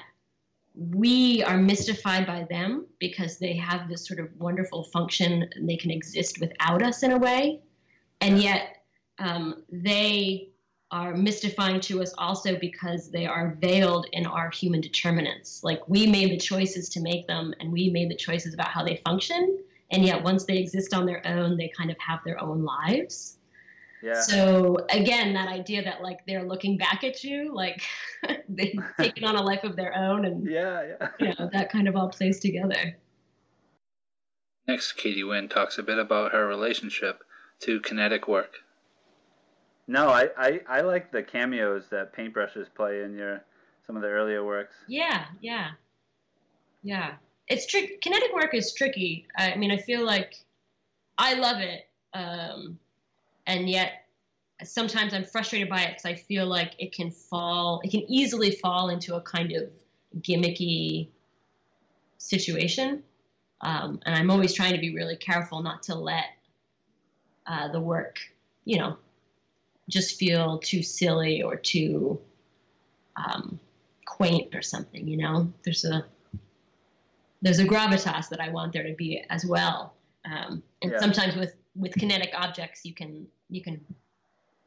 we 0.75 1.43
are 1.43 1.57
mystified 1.57 2.25
by 2.25 2.45
them 2.49 2.87
because 2.99 3.37
they 3.37 3.53
have 3.53 3.87
this 3.87 4.07
sort 4.07 4.19
of 4.19 4.29
wonderful 4.37 4.83
function 4.85 5.47
and 5.55 5.69
they 5.69 5.77
can 5.77 5.91
exist 5.91 6.39
without 6.39 6.81
us 6.81 7.03
in 7.03 7.11
a 7.11 7.17
way. 7.17 7.61
And 8.21 8.41
yet 8.41 8.77
um, 9.19 9.63
they 9.71 10.49
are 10.89 11.15
mystifying 11.15 11.79
to 11.81 12.01
us 12.01 12.13
also 12.17 12.57
because 12.57 13.09
they 13.09 13.25
are 13.25 13.57
veiled 13.59 14.07
in 14.13 14.25
our 14.25 14.49
human 14.49 14.81
determinants. 14.81 15.63
Like 15.63 15.87
we 15.87 16.07
made 16.07 16.31
the 16.31 16.37
choices 16.37 16.89
to 16.89 17.01
make 17.01 17.27
them 17.27 17.53
and 17.59 17.71
we 17.71 17.89
made 17.89 18.09
the 18.09 18.15
choices 18.15 18.53
about 18.53 18.69
how 18.69 18.83
they 18.83 19.01
function 19.05 19.59
and 19.93 20.03
yet 20.03 20.23
once 20.23 20.45
they 20.45 20.57
exist 20.57 20.93
on 20.93 21.05
their 21.05 21.25
own 21.25 21.55
they 21.55 21.71
kind 21.77 21.89
of 21.89 21.97
have 21.99 22.19
their 22.25 22.41
own 22.41 22.63
lives 22.63 23.37
Yeah. 24.03 24.19
so 24.19 24.77
again 24.89 25.33
that 25.33 25.47
idea 25.47 25.81
that 25.83 26.01
like 26.01 26.25
they're 26.27 26.43
looking 26.43 26.77
back 26.77 27.05
at 27.05 27.23
you 27.23 27.55
like 27.55 27.81
they've 28.49 28.77
taken 28.99 29.23
on 29.23 29.37
a 29.37 29.41
life 29.41 29.63
of 29.63 29.77
their 29.77 29.95
own 29.95 30.25
and 30.25 30.45
yeah, 30.45 30.95
yeah. 30.99 31.07
you 31.19 31.33
know 31.39 31.49
that 31.53 31.71
kind 31.71 31.87
of 31.87 31.95
all 31.95 32.09
plays 32.09 32.39
together 32.39 32.97
Next, 34.67 34.93
Katie 34.93 35.23
Wynne 35.23 35.49
talks 35.49 35.77
a 35.77 35.83
bit 35.83 35.99
about 35.99 36.31
her 36.31 36.47
relationship 36.47 37.23
to 37.61 37.81
kinetic 37.81 38.29
work. 38.29 38.53
No, 39.87 40.07
I, 40.07 40.29
I, 40.37 40.61
I 40.69 40.81
like 40.81 41.11
the 41.11 41.21
cameos 41.21 41.89
that 41.89 42.15
paintbrushes 42.15 42.67
play 42.73 43.03
in 43.03 43.17
your 43.17 43.43
some 43.85 43.97
of 43.97 44.01
the 44.01 44.07
earlier 44.07 44.45
works. 44.45 44.73
yeah 44.87 45.25
yeah 45.41 45.71
yeah 46.83 47.15
it's 47.49 47.65
trick 47.65 47.99
kinetic 47.99 48.33
work 48.33 48.53
is 48.53 48.73
tricky 48.73 49.27
i 49.37 49.55
mean 49.55 49.71
i 49.71 49.77
feel 49.77 50.05
like 50.05 50.35
i 51.17 51.33
love 51.33 51.59
it 51.59 51.89
um, 52.13 52.79
and 53.47 53.69
yet 53.69 54.05
sometimes 54.63 55.13
i'm 55.13 55.25
frustrated 55.25 55.69
by 55.69 55.81
it 55.81 55.89
because 55.89 56.05
i 56.05 56.15
feel 56.15 56.45
like 56.45 56.73
it 56.79 56.93
can 56.93 57.11
fall 57.11 57.81
it 57.83 57.91
can 57.91 58.01
easily 58.09 58.51
fall 58.51 58.89
into 58.89 59.15
a 59.15 59.21
kind 59.21 59.51
of 59.51 59.69
gimmicky 60.21 61.07
situation. 62.17 63.03
Um, 63.61 63.99
and 64.05 64.15
i'm 64.15 64.29
always 64.31 64.53
trying 64.53 64.73
to 64.73 64.79
be 64.79 64.93
really 64.93 65.17
careful 65.17 65.61
not 65.61 65.83
to 65.83 65.95
let 65.95 66.25
uh, 67.47 67.69
the 67.71 67.79
work 67.79 68.19
you 68.65 68.77
know 68.77 68.97
just 69.89 70.17
feel 70.17 70.59
too 70.59 70.81
silly 70.81 71.41
or 71.41 71.57
too 71.57 72.19
um, 73.17 73.59
quaint 74.05 74.55
or 74.55 74.61
something 74.61 75.07
you 75.07 75.17
know? 75.17 75.51
There's 75.63 75.83
a 75.83 76.05
there's 77.41 77.59
a 77.59 77.65
gravitas 77.65 78.29
that 78.29 78.39
i 78.39 78.49
want 78.49 78.71
there 78.71 78.83
to 78.83 78.93
be 78.93 79.23
as 79.29 79.45
well. 79.45 79.93
Um, 80.25 80.63
and 80.81 80.91
Yeah. 80.93 80.99
sometimes 80.99 81.35
with 81.35 81.53
with 81.75 81.93
kinetic 81.93 82.31
objects 82.35 82.85
you 82.85 82.93
can 82.93 83.27
you 83.49 83.61
can 83.61 83.83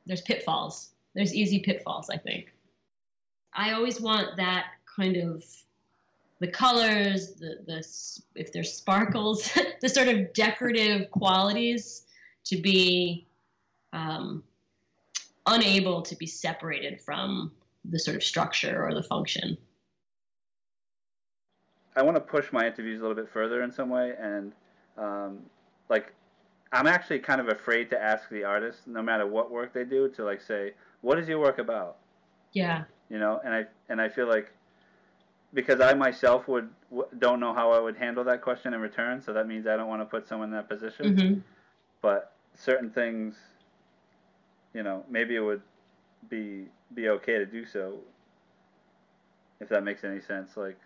there's 0.06 0.22
pitfalls. 0.22 0.90
There's 1.14 1.34
easy 1.34 1.60
pitfalls 1.60 2.10
i 2.10 2.16
think. 2.16 2.52
I 3.52 3.72
always 3.72 4.00
want 4.00 4.36
that 4.36 4.66
kind 4.96 5.16
of 5.16 5.44
the 6.40 6.48
colors 6.48 7.34
the 7.34 7.58
the 7.66 7.86
if 8.34 8.52
there's 8.52 8.72
sparkles 8.72 9.50
the 9.80 9.88
sort 9.88 10.08
of 10.08 10.32
decorative 10.32 11.10
qualities 11.10 12.02
to 12.44 12.60
be 12.60 13.26
um, 13.92 14.42
unable 15.46 16.02
to 16.02 16.16
be 16.16 16.26
separated 16.26 17.00
from 17.00 17.52
the 17.84 17.98
sort 17.98 18.16
of 18.16 18.22
structure 18.22 18.84
or 18.84 18.94
the 18.94 19.02
function. 19.02 19.56
I 21.94 22.02
want 22.02 22.16
to 22.16 22.20
push 22.20 22.52
my 22.52 22.66
interviews 22.66 23.00
a 23.00 23.02
little 23.02 23.16
bit 23.16 23.30
further 23.30 23.62
in 23.62 23.72
some 23.72 23.88
way, 23.88 24.12
and 24.20 24.52
um, 24.98 25.38
like 25.88 26.12
I'm 26.72 26.86
actually 26.86 27.20
kind 27.20 27.40
of 27.40 27.48
afraid 27.48 27.90
to 27.90 28.00
ask 28.02 28.28
the 28.28 28.44
artist, 28.44 28.86
no 28.86 29.02
matter 29.02 29.26
what 29.26 29.50
work 29.50 29.72
they 29.72 29.84
do, 29.84 30.08
to 30.10 30.24
like 30.24 30.40
say, 30.40 30.74
"What 31.00 31.18
is 31.18 31.28
your 31.28 31.38
work 31.40 31.58
about?" 31.58 31.98
yeah 32.52 32.84
You 33.08 33.18
know, 33.18 33.40
and 33.44 33.54
I 33.54 33.66
and 33.88 34.00
I 34.00 34.08
feel 34.08 34.26
like 34.26 34.52
because 35.52 35.80
I 35.80 35.94
myself 35.94 36.48
would 36.48 36.68
w- 36.90 37.08
don't 37.18 37.40
know 37.40 37.52
how 37.54 37.72
I 37.72 37.80
would 37.80 37.96
handle 37.96 38.24
that 38.24 38.42
question 38.42 38.74
in 38.74 38.80
return, 38.80 39.20
so 39.20 39.32
that 39.32 39.46
means 39.46 39.66
I 39.66 39.76
don't 39.76 39.88
want 39.88 40.02
to 40.02 40.06
put 40.06 40.26
someone 40.26 40.48
in 40.48 40.54
that 40.54 40.68
position. 40.68 41.16
hmm 41.16 41.40
But 42.02 42.32
certain 42.54 42.90
things, 42.90 43.36
you 44.74 44.82
know, 44.82 45.04
maybe 45.08 45.36
it 45.36 45.40
would 45.40 45.62
be 46.28 46.68
be 46.94 47.08
okay 47.08 47.38
to 47.38 47.46
do 47.46 47.64
so. 47.64 48.00
If 49.60 49.68
that 49.68 49.84
makes 49.84 50.02
any 50.04 50.20
sense, 50.20 50.56
like 50.56 50.78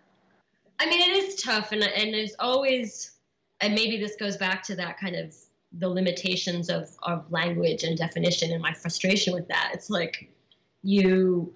I 0.81 0.87
mean, 0.87 1.01
it 1.01 1.17
is 1.17 1.43
tough, 1.43 1.73
and 1.73 1.83
and 1.83 2.13
there's 2.13 2.35
always, 2.39 3.13
and 3.61 3.75
maybe 3.75 3.99
this 3.99 4.17
goes 4.17 4.37
back 4.37 4.63
to 4.65 4.77
that 4.77 4.99
kind 4.99 5.17
of 5.17 5.35
the 5.79 5.89
limitations 5.89 6.69
of 6.69 6.89
of 7.03 7.31
language 7.31 7.85
and 7.85 7.97
definition, 7.97 8.53
and 8.53 8.63
my 8.63 8.73
frustration 8.73 9.35
with 9.35 9.49
that. 9.49 9.71
It's 9.73 9.91
like 9.91 10.31
you 10.83 11.55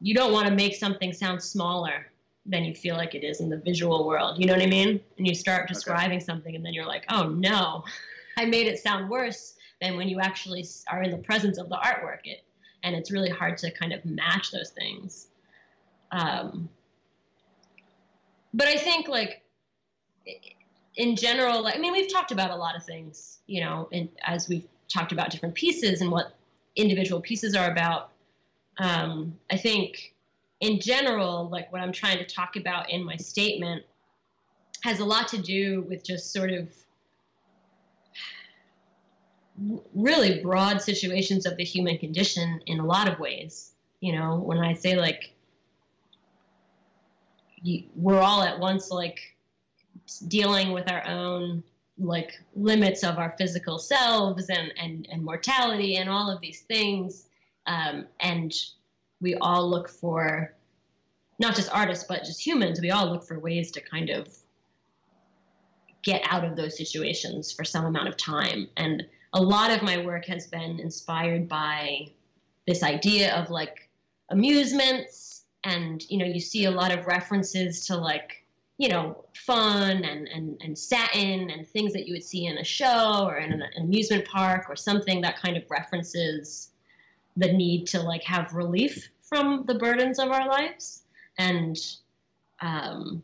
you 0.00 0.14
don't 0.14 0.32
want 0.32 0.48
to 0.48 0.54
make 0.54 0.74
something 0.74 1.12
sound 1.12 1.42
smaller 1.42 2.06
than 2.44 2.64
you 2.64 2.74
feel 2.74 2.96
like 2.96 3.14
it 3.14 3.22
is 3.22 3.40
in 3.40 3.48
the 3.48 3.58
visual 3.58 4.06
world. 4.06 4.38
You 4.38 4.46
know 4.46 4.54
what 4.54 4.62
I 4.62 4.66
mean? 4.66 5.00
And 5.16 5.26
you 5.26 5.34
start 5.34 5.68
describing 5.68 6.18
something, 6.20 6.56
and 6.56 6.64
then 6.64 6.74
you're 6.74 6.86
like, 6.86 7.04
oh 7.08 7.28
no, 7.28 7.84
I 8.36 8.46
made 8.46 8.66
it 8.66 8.78
sound 8.78 9.10
worse 9.10 9.54
than 9.80 9.96
when 9.96 10.08
you 10.08 10.20
actually 10.20 10.64
are 10.90 11.02
in 11.02 11.10
the 11.10 11.18
presence 11.18 11.58
of 11.58 11.68
the 11.68 11.76
artwork. 11.76 12.20
It 12.24 12.44
and 12.82 12.96
it's 12.96 13.10
really 13.10 13.30
hard 13.30 13.56
to 13.58 13.70
kind 13.70 13.92
of 13.92 14.04
match 14.04 14.50
those 14.50 14.70
things. 14.70 15.28
Um, 16.10 16.68
but 18.52 18.68
I 18.68 18.76
think 18.76 19.08
like 19.08 19.42
in 20.96 21.16
general, 21.16 21.62
like, 21.62 21.76
I 21.76 21.78
mean, 21.78 21.92
we've 21.92 22.12
talked 22.12 22.32
about 22.32 22.50
a 22.50 22.56
lot 22.56 22.76
of 22.76 22.84
things, 22.84 23.38
you 23.46 23.60
know, 23.60 23.88
and 23.92 24.08
as 24.24 24.48
we've 24.48 24.66
talked 24.88 25.12
about 25.12 25.30
different 25.30 25.54
pieces 25.54 26.00
and 26.00 26.10
what 26.10 26.34
individual 26.76 27.20
pieces 27.20 27.54
are 27.54 27.70
about. 27.70 28.10
Um, 28.78 29.38
I 29.50 29.56
think 29.56 30.14
in 30.60 30.80
general, 30.80 31.48
like 31.48 31.72
what 31.72 31.80
I'm 31.80 31.92
trying 31.92 32.18
to 32.18 32.24
talk 32.24 32.56
about 32.56 32.90
in 32.90 33.04
my 33.04 33.16
statement 33.16 33.84
has 34.82 35.00
a 35.00 35.04
lot 35.04 35.28
to 35.28 35.38
do 35.38 35.82
with 35.88 36.04
just 36.04 36.32
sort 36.32 36.50
of 36.50 36.68
really 39.94 40.42
broad 40.42 40.80
situations 40.80 41.46
of 41.46 41.56
the 41.56 41.64
human 41.64 41.98
condition 41.98 42.60
in 42.66 42.80
a 42.80 42.86
lot 42.86 43.08
of 43.08 43.18
ways. 43.18 43.72
You 44.00 44.12
know, 44.12 44.36
when 44.36 44.58
I 44.58 44.74
say 44.74 44.96
like 44.96 45.32
we're 47.94 48.20
all 48.20 48.42
at 48.42 48.58
once 48.58 48.90
like 48.90 49.31
dealing 50.28 50.72
with 50.72 50.90
our 50.90 51.06
own 51.06 51.62
like 51.98 52.40
limits 52.54 53.04
of 53.04 53.18
our 53.18 53.34
physical 53.38 53.78
selves 53.78 54.48
and 54.48 54.72
and, 54.76 55.06
and 55.10 55.22
mortality 55.22 55.96
and 55.96 56.08
all 56.08 56.30
of 56.30 56.40
these 56.40 56.60
things. 56.62 57.26
Um, 57.66 58.06
and 58.20 58.52
we 59.20 59.36
all 59.36 59.68
look 59.68 59.88
for 59.88 60.54
not 61.38 61.54
just 61.54 61.72
artists 61.72 62.04
but 62.08 62.24
just 62.24 62.44
humans 62.44 62.80
we 62.80 62.90
all 62.90 63.10
look 63.10 63.24
for 63.24 63.38
ways 63.38 63.70
to 63.72 63.80
kind 63.80 64.10
of 64.10 64.28
get 66.02 66.22
out 66.28 66.44
of 66.44 66.56
those 66.56 66.76
situations 66.76 67.52
for 67.52 67.64
some 67.64 67.84
amount 67.84 68.08
of 68.08 68.16
time. 68.16 68.68
And 68.76 69.06
a 69.32 69.40
lot 69.40 69.70
of 69.70 69.82
my 69.82 70.04
work 70.04 70.26
has 70.26 70.46
been 70.46 70.78
inspired 70.80 71.48
by 71.48 72.08
this 72.66 72.82
idea 72.82 73.34
of 73.34 73.50
like 73.50 73.88
amusements. 74.30 75.44
And 75.64 76.02
you 76.10 76.18
know 76.18 76.26
you 76.26 76.40
see 76.40 76.64
a 76.64 76.70
lot 76.70 76.92
of 76.92 77.06
references 77.06 77.86
to 77.86 77.96
like 77.96 78.41
you 78.82 78.88
know, 78.88 79.24
fun 79.36 80.04
and, 80.04 80.26
and, 80.26 80.60
and 80.60 80.76
satin 80.76 81.50
and 81.50 81.64
things 81.68 81.92
that 81.92 82.08
you 82.08 82.14
would 82.14 82.24
see 82.24 82.46
in 82.46 82.58
a 82.58 82.64
show 82.64 83.24
or 83.24 83.36
in 83.36 83.52
an 83.52 83.62
amusement 83.78 84.24
park 84.24 84.66
or 84.68 84.74
something 84.74 85.20
that 85.20 85.40
kind 85.40 85.56
of 85.56 85.62
references 85.70 86.70
the 87.36 87.52
need 87.52 87.86
to 87.86 88.02
like 88.02 88.24
have 88.24 88.52
relief 88.52 89.08
from 89.22 89.62
the 89.68 89.76
burdens 89.76 90.18
of 90.18 90.32
our 90.32 90.48
lives. 90.48 91.04
And 91.38 91.78
um, 92.60 93.22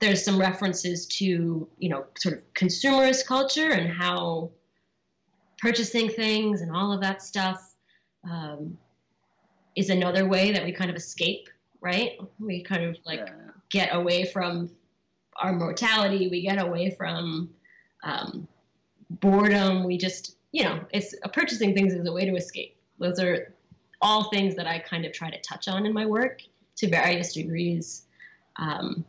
there's 0.00 0.24
some 0.24 0.40
references 0.40 1.04
to, 1.18 1.68
you 1.76 1.88
know, 1.90 2.06
sort 2.16 2.38
of 2.38 2.54
consumerist 2.54 3.26
culture 3.26 3.70
and 3.72 3.92
how 3.92 4.50
purchasing 5.58 6.08
things 6.08 6.62
and 6.62 6.74
all 6.74 6.90
of 6.90 7.02
that 7.02 7.20
stuff 7.20 7.74
um, 8.30 8.78
is 9.76 9.90
another 9.90 10.26
way 10.26 10.52
that 10.52 10.64
we 10.64 10.72
kind 10.72 10.88
of 10.88 10.96
escape, 10.96 11.50
right? 11.82 12.12
We 12.38 12.62
kind 12.62 12.84
of 12.84 12.96
like 13.04 13.20
yeah. 13.26 13.43
Get 13.74 13.92
away 13.92 14.24
from 14.24 14.70
our 15.42 15.52
mortality, 15.52 16.28
we 16.28 16.42
get 16.42 16.62
away 16.62 16.90
from 16.90 17.50
um, 18.04 18.46
boredom. 19.10 19.82
We 19.82 19.98
just, 19.98 20.36
you 20.52 20.62
know, 20.62 20.80
it's 20.92 21.12
uh, 21.24 21.28
purchasing 21.28 21.74
things 21.74 21.92
is 21.92 22.06
a 22.06 22.12
way 22.12 22.24
to 22.24 22.36
escape. 22.36 22.76
Those 23.00 23.18
are 23.18 23.52
all 24.00 24.30
things 24.30 24.54
that 24.54 24.68
I 24.68 24.78
kind 24.78 25.04
of 25.04 25.12
try 25.12 25.28
to 25.28 25.40
touch 25.40 25.66
on 25.66 25.86
in 25.86 25.92
my 25.92 26.06
work 26.06 26.42
to 26.76 26.88
various 26.88 27.32
degrees. 27.32 28.06
Um, 28.56 29.04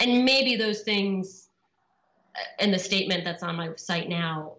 and 0.00 0.24
maybe 0.24 0.56
those 0.56 0.80
things 0.80 1.48
in 2.58 2.70
uh, 2.70 2.72
the 2.72 2.82
statement 2.82 3.24
that's 3.24 3.44
on 3.44 3.54
my 3.54 3.76
site 3.76 4.08
now 4.08 4.54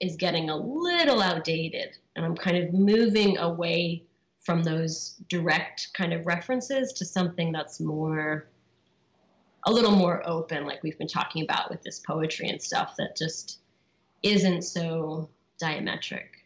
is 0.00 0.16
getting 0.16 0.50
a 0.50 0.56
little 0.56 1.22
outdated 1.22 1.96
and 2.14 2.26
i'm 2.26 2.36
kind 2.36 2.58
of 2.58 2.74
moving 2.74 3.38
away 3.38 4.02
from 4.40 4.62
those 4.62 5.16
direct 5.30 5.88
kind 5.94 6.12
of 6.12 6.26
references 6.26 6.92
to 6.92 7.04
something 7.06 7.50
that's 7.50 7.80
more 7.80 8.46
a 9.66 9.72
little 9.72 9.90
more 9.90 10.22
open 10.26 10.64
like 10.64 10.82
we've 10.82 10.98
been 10.98 11.08
talking 11.08 11.42
about 11.42 11.70
with 11.70 11.82
this 11.82 12.00
poetry 12.00 12.48
and 12.48 12.60
stuff 12.60 12.94
that 12.96 13.16
just 13.16 13.58
isn't 14.22 14.62
so 14.62 15.28
diametric 15.60 16.44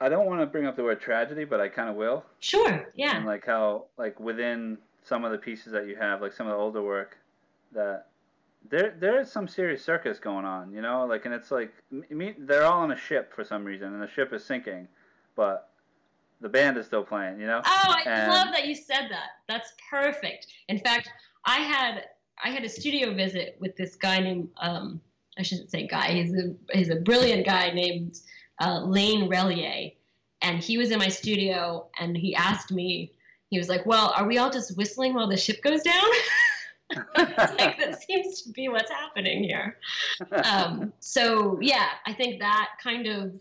i 0.00 0.08
don't 0.08 0.26
want 0.26 0.40
to 0.40 0.46
bring 0.46 0.66
up 0.66 0.76
the 0.76 0.82
word 0.82 1.00
tragedy 1.00 1.44
but 1.44 1.60
i 1.60 1.68
kind 1.68 1.88
of 1.88 1.96
will 1.96 2.24
sure 2.40 2.92
yeah 2.94 3.16
and 3.16 3.26
like 3.26 3.46
how 3.46 3.84
like 3.96 4.18
within 4.20 4.76
some 5.02 5.24
of 5.24 5.32
the 5.32 5.38
pieces 5.38 5.72
that 5.72 5.86
you 5.86 5.96
have 5.96 6.20
like 6.20 6.32
some 6.32 6.46
of 6.46 6.52
the 6.52 6.58
older 6.58 6.82
work 6.82 7.16
that 7.72 8.06
there 8.68 8.94
there 8.98 9.20
is 9.20 9.30
some 9.30 9.48
serious 9.48 9.82
circus 9.82 10.18
going 10.18 10.44
on, 10.44 10.72
you 10.72 10.82
know, 10.82 11.06
like 11.06 11.24
and 11.24 11.34
it's 11.34 11.50
like 11.50 11.72
me, 12.10 12.34
they're 12.38 12.64
all 12.64 12.82
on 12.82 12.92
a 12.92 12.96
ship 12.96 13.32
for 13.34 13.44
some 13.44 13.64
reason, 13.64 13.92
and 13.92 14.02
the 14.02 14.08
ship 14.08 14.32
is 14.32 14.44
sinking, 14.44 14.86
but 15.34 15.70
the 16.40 16.48
band 16.48 16.76
is 16.76 16.86
still 16.86 17.04
playing, 17.04 17.40
you 17.40 17.46
know. 17.46 17.60
Oh, 17.64 17.94
I 17.96 18.02
and, 18.06 18.30
love 18.30 18.48
that 18.52 18.66
you 18.66 18.74
said 18.74 19.08
that. 19.10 19.30
That's 19.48 19.72
perfect. 19.90 20.48
In 20.68 20.78
fact, 20.78 21.10
I 21.44 21.58
had 21.58 22.04
I 22.42 22.50
had 22.50 22.64
a 22.64 22.68
studio 22.68 23.14
visit 23.14 23.56
with 23.60 23.76
this 23.76 23.94
guy 23.96 24.20
named 24.20 24.48
um, 24.58 25.00
I 25.38 25.42
shouldn't 25.42 25.70
say 25.70 25.86
guy. 25.86 26.12
He's 26.12 26.34
a 26.34 26.54
he's 26.72 26.90
a 26.90 26.96
brilliant 26.96 27.46
guy 27.46 27.70
named 27.70 28.18
uh, 28.60 28.80
Lane 28.80 29.28
Relier, 29.28 29.92
and 30.42 30.62
he 30.62 30.78
was 30.78 30.90
in 30.90 30.98
my 30.98 31.08
studio, 31.08 31.88
and 31.98 32.16
he 32.16 32.34
asked 32.34 32.72
me. 32.72 33.12
He 33.48 33.58
was 33.58 33.68
like, 33.68 33.84
"Well, 33.84 34.12
are 34.16 34.26
we 34.26 34.38
all 34.38 34.50
just 34.50 34.76
whistling 34.76 35.14
while 35.14 35.28
the 35.28 35.36
ship 35.36 35.62
goes 35.62 35.82
down?" 35.82 36.04
like 37.16 37.78
that 37.78 38.02
seems 38.02 38.42
to 38.42 38.50
be 38.50 38.68
what's 38.68 38.90
happening 38.90 39.44
here. 39.44 39.78
Um, 40.44 40.92
so 41.00 41.58
yeah, 41.60 41.88
I 42.06 42.12
think 42.12 42.40
that 42.40 42.70
kind 42.82 43.06
of 43.06 43.34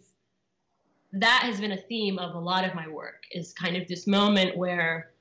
that 1.13 1.41
has 1.43 1.59
been 1.59 1.71
a 1.71 1.77
theme 1.77 2.19
of 2.19 2.35
a 2.35 2.39
lot 2.39 2.65
of 2.65 2.75
my 2.75 2.87
work 2.87 3.23
is 3.31 3.53
kind 3.53 3.75
of 3.75 3.87
this 3.87 4.07
moment 4.07 4.55
where 4.57 5.11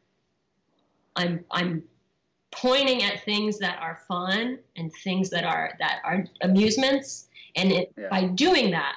I'm 1.16 1.44
I'm 1.50 1.82
pointing 2.50 3.02
at 3.02 3.24
things 3.24 3.58
that 3.58 3.78
are 3.80 4.00
fun 4.08 4.58
and 4.76 4.92
things 4.92 5.30
that 5.30 5.44
are 5.44 5.72
that 5.78 6.00
are 6.04 6.24
amusements, 6.42 7.28
and 7.56 7.72
it, 7.72 7.92
yeah. 7.96 8.08
by 8.10 8.24
doing 8.24 8.70
that, 8.70 8.94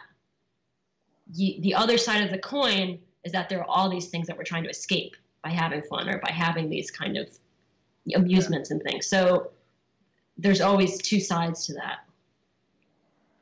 you, 1.34 1.62
the 1.62 1.76
other 1.76 1.98
side 1.98 2.24
of 2.24 2.32
the 2.32 2.38
coin 2.38 3.00
is 3.24 3.32
that 3.32 3.50
there 3.50 3.60
are 3.60 3.68
all 3.68 3.90
these 3.90 4.08
things 4.08 4.28
that 4.28 4.38
we're 4.38 4.44
trying 4.44 4.64
to 4.64 4.70
escape 4.70 5.16
by 5.44 5.50
having 5.50 5.82
fun 5.84 6.10
or 6.10 6.20
by 6.20 6.32
having 6.32 6.70
these 6.70 6.92
kind 6.92 7.18
of 7.18 7.28
amusements 8.16 8.72
and 8.72 8.82
things. 8.82 9.06
So 9.06 9.52
there's 10.38 10.62
always 10.62 10.98
two 10.98 11.20
sides 11.20 11.66
to 11.68 11.74
that. 11.74 12.00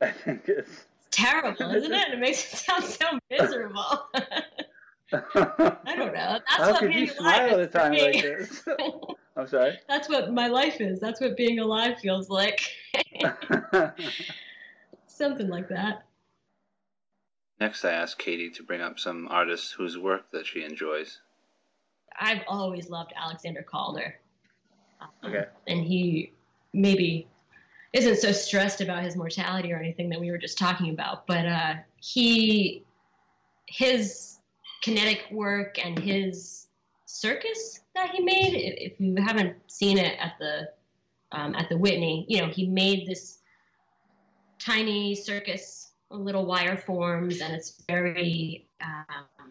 I 0.00 0.10
think 0.10 0.48
it's 0.48 0.84
terrible, 1.10 1.70
isn't 1.74 1.92
it? 1.92 2.12
It 2.12 2.18
makes 2.18 2.52
it 2.52 2.56
sound 2.58 2.84
so 2.84 3.18
miserable. 3.30 4.08
I 5.12 5.94
don't 5.96 6.12
know. 6.12 6.12
That's 6.14 6.42
How 6.48 6.70
what 6.72 6.80
could 6.80 6.88
being 6.90 7.06
you 7.06 7.12
smile 7.12 7.40
alive 7.40 7.52
at 7.52 7.60
a 7.60 7.66
time 7.66 7.92
like 7.92 8.22
this? 8.22 8.64
I'm 9.36 9.48
sorry. 9.48 9.78
That's 9.88 10.08
what 10.08 10.32
my 10.32 10.48
life 10.48 10.80
is. 10.80 11.00
That's 11.00 11.20
what 11.20 11.36
being 11.36 11.58
alive 11.58 11.98
feels 12.00 12.28
like. 12.28 12.60
Something 15.06 15.48
like 15.48 15.68
that. 15.68 16.04
Next, 17.60 17.84
I 17.84 17.92
asked 17.92 18.18
Katie 18.18 18.50
to 18.50 18.62
bring 18.62 18.80
up 18.80 18.98
some 18.98 19.28
artists 19.28 19.70
whose 19.70 19.98
work 19.98 20.30
that 20.32 20.46
she 20.46 20.64
enjoys. 20.64 21.20
I've 22.18 22.42
always 22.48 22.90
loved 22.90 23.12
Alexander 23.16 23.62
Calder. 23.62 24.18
Okay. 25.24 25.44
And 25.66 25.84
he 25.84 26.32
maybe 26.72 27.26
isn't 27.92 28.16
so 28.16 28.32
stressed 28.32 28.80
about 28.80 29.02
his 29.02 29.16
mortality 29.16 29.72
or 29.72 29.76
anything 29.76 30.08
that 30.10 30.20
we 30.20 30.30
were 30.30 30.38
just 30.38 30.58
talking 30.58 30.90
about, 30.90 31.26
but 31.26 31.46
uh, 31.46 31.74
he 31.96 32.84
his 33.66 34.39
kinetic 34.80 35.26
work 35.30 35.78
and 35.84 35.98
his 35.98 36.68
circus 37.06 37.80
that 37.94 38.10
he 38.10 38.22
made. 38.22 38.54
If 38.54 39.00
you 39.00 39.16
haven't 39.16 39.56
seen 39.66 39.98
it 39.98 40.16
at 40.18 40.34
the 40.38 40.70
um, 41.32 41.54
at 41.54 41.68
the 41.68 41.76
Whitney, 41.76 42.26
you 42.28 42.40
know 42.40 42.48
he 42.48 42.66
made 42.66 43.06
this 43.06 43.38
tiny 44.58 45.14
circus, 45.14 45.92
little 46.10 46.46
wire 46.46 46.76
forms, 46.76 47.40
and 47.40 47.54
it's 47.54 47.82
very 47.88 48.68
um, 48.82 49.50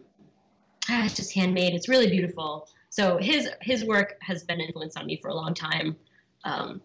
ah, 0.88 1.04
it's 1.04 1.14
just 1.14 1.34
handmade. 1.34 1.74
It's 1.74 1.88
really 1.88 2.08
beautiful. 2.08 2.68
So 2.90 3.18
his 3.18 3.48
his 3.60 3.84
work 3.84 4.16
has 4.22 4.42
been 4.42 4.60
influenced 4.60 4.98
on 4.98 5.06
me 5.06 5.18
for 5.20 5.28
a 5.28 5.34
long 5.34 5.54
time. 5.54 5.96
Um, 6.44 6.80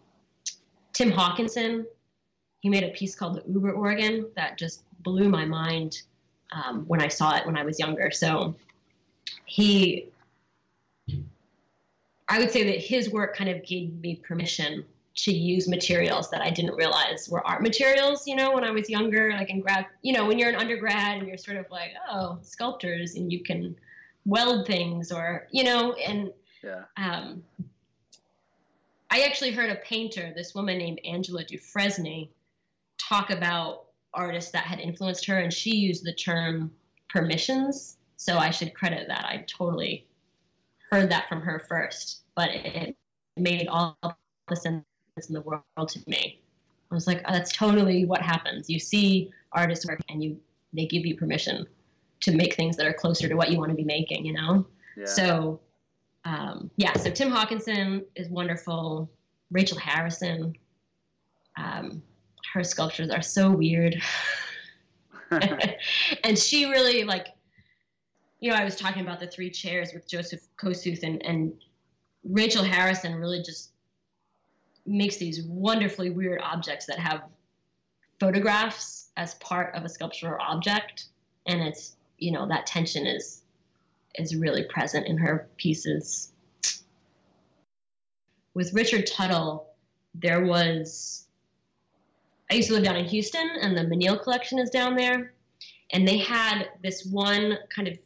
Tim 0.92 1.10
Hawkinson, 1.10 1.86
he 2.60 2.68
made 2.68 2.84
a 2.84 2.90
piece 2.90 3.14
called 3.14 3.36
the 3.36 3.52
Uber 3.52 3.72
Organ 3.72 4.30
that 4.36 4.56
just 4.56 4.84
blew 5.02 5.28
my 5.28 5.44
mind 5.44 6.02
um, 6.52 6.84
when 6.86 7.00
I 7.00 7.08
saw 7.08 7.36
it 7.36 7.46
when 7.46 7.56
I 7.56 7.64
was 7.64 7.78
younger. 7.78 8.10
So 8.10 8.54
he, 9.44 10.06
I 12.28 12.38
would 12.38 12.50
say 12.50 12.64
that 12.64 12.78
his 12.78 13.10
work 13.10 13.36
kind 13.36 13.50
of 13.50 13.64
gave 13.64 13.92
me 14.00 14.16
permission 14.16 14.84
to 15.16 15.32
use 15.32 15.66
materials 15.66 16.30
that 16.30 16.42
I 16.42 16.50
didn't 16.50 16.74
realize 16.74 17.28
were 17.28 17.46
art 17.46 17.62
materials, 17.62 18.26
you 18.26 18.36
know, 18.36 18.52
when 18.52 18.64
I 18.64 18.70
was 18.70 18.90
younger, 18.90 19.32
like 19.32 19.48
in 19.48 19.60
grad, 19.60 19.86
you 20.02 20.12
know, 20.12 20.26
when 20.26 20.38
you're 20.38 20.50
an 20.50 20.56
undergrad 20.56 21.18
and 21.18 21.26
you're 21.26 21.38
sort 21.38 21.56
of 21.56 21.66
like, 21.70 21.92
oh, 22.10 22.38
sculptors, 22.42 23.14
and 23.14 23.32
you 23.32 23.42
can 23.42 23.74
weld 24.26 24.66
things 24.66 25.12
or 25.12 25.46
you 25.52 25.64
know 25.64 25.92
and 25.94 26.32
yeah. 26.62 26.82
um, 26.96 27.42
i 29.10 29.20
actually 29.20 29.52
heard 29.52 29.70
a 29.70 29.76
painter 29.76 30.32
this 30.34 30.54
woman 30.54 30.76
named 30.76 31.00
angela 31.06 31.44
dufresne 31.44 32.28
talk 32.98 33.30
about 33.30 33.85
artists 34.16 34.50
that 34.50 34.64
had 34.64 34.80
influenced 34.80 35.24
her 35.26 35.38
and 35.38 35.52
she 35.52 35.76
used 35.76 36.04
the 36.04 36.12
term 36.12 36.70
permissions 37.08 37.98
so 38.16 38.38
i 38.38 38.50
should 38.50 38.74
credit 38.74 39.06
that 39.08 39.24
i 39.26 39.44
totally 39.46 40.06
heard 40.90 41.10
that 41.10 41.28
from 41.28 41.40
her 41.40 41.64
first 41.68 42.22
but 42.34 42.50
it 42.50 42.96
made 43.36 43.68
all 43.68 43.96
the 44.48 44.56
sense 44.56 44.84
in 45.28 45.34
the 45.34 45.40
world 45.42 45.62
to 45.88 46.00
me 46.06 46.40
i 46.90 46.94
was 46.94 47.06
like 47.06 47.22
oh, 47.26 47.32
that's 47.32 47.52
totally 47.52 48.04
what 48.04 48.22
happens 48.22 48.68
you 48.68 48.78
see 48.78 49.30
artists 49.52 49.86
work 49.86 50.00
and 50.08 50.22
you 50.22 50.36
they 50.72 50.86
give 50.86 51.06
you 51.06 51.16
permission 51.16 51.66
to 52.20 52.32
make 52.32 52.54
things 52.54 52.76
that 52.76 52.86
are 52.86 52.92
closer 52.92 53.28
to 53.28 53.34
what 53.34 53.50
you 53.50 53.58
want 53.58 53.70
to 53.70 53.76
be 53.76 53.84
making, 53.84 54.24
you 54.24 54.32
know? 54.32 54.66
Yeah. 54.96 55.04
So, 55.06 55.60
um, 56.24 56.70
yeah, 56.76 56.94
so 56.94 57.10
Tim 57.10 57.30
Hawkinson 57.30 58.04
is 58.14 58.28
wonderful. 58.28 59.10
Rachel 59.50 59.78
Harrison, 59.78 60.54
um, 61.56 62.02
her 62.56 62.64
sculptures 62.64 63.10
are 63.10 63.22
so 63.22 63.50
weird. 63.50 64.00
and 65.30 66.38
she 66.38 66.66
really, 66.66 67.04
like, 67.04 67.28
you 68.40 68.50
know, 68.50 68.56
I 68.56 68.64
was 68.64 68.76
talking 68.76 69.02
about 69.02 69.20
the 69.20 69.26
three 69.26 69.50
chairs 69.50 69.92
with 69.92 70.08
Joseph 70.08 70.40
Kosuth, 70.58 71.02
and, 71.02 71.24
and 71.24 71.52
Rachel 72.24 72.64
Harrison 72.64 73.14
really 73.14 73.42
just 73.42 73.70
makes 74.86 75.16
these 75.16 75.42
wonderfully 75.42 76.10
weird 76.10 76.40
objects 76.42 76.86
that 76.86 76.98
have 76.98 77.22
photographs 78.18 79.10
as 79.16 79.34
part 79.34 79.74
of 79.74 79.84
a 79.84 79.88
sculptural 79.88 80.38
object 80.40 81.08
and 81.46 81.60
it's 81.60 81.96
you 82.18 82.32
know 82.32 82.46
that 82.48 82.66
tension 82.66 83.06
is 83.06 83.42
is 84.14 84.34
really 84.34 84.64
present 84.64 85.06
in 85.06 85.18
her 85.18 85.48
pieces. 85.58 86.32
With 88.54 88.72
Richard 88.72 89.06
Tuttle, 89.06 89.68
there 90.14 90.46
was 90.46 91.25
I 92.50 92.54
used 92.54 92.68
to 92.68 92.74
live 92.74 92.84
down 92.84 92.96
in 92.96 93.04
Houston, 93.06 93.48
and 93.60 93.76
the 93.76 93.82
Menil 93.82 94.22
collection 94.22 94.58
is 94.58 94.70
down 94.70 94.96
there, 94.96 95.34
and 95.92 96.06
they 96.06 96.18
had 96.18 96.68
this 96.82 97.04
one 97.04 97.58
kind 97.74 97.88
of 97.88 97.98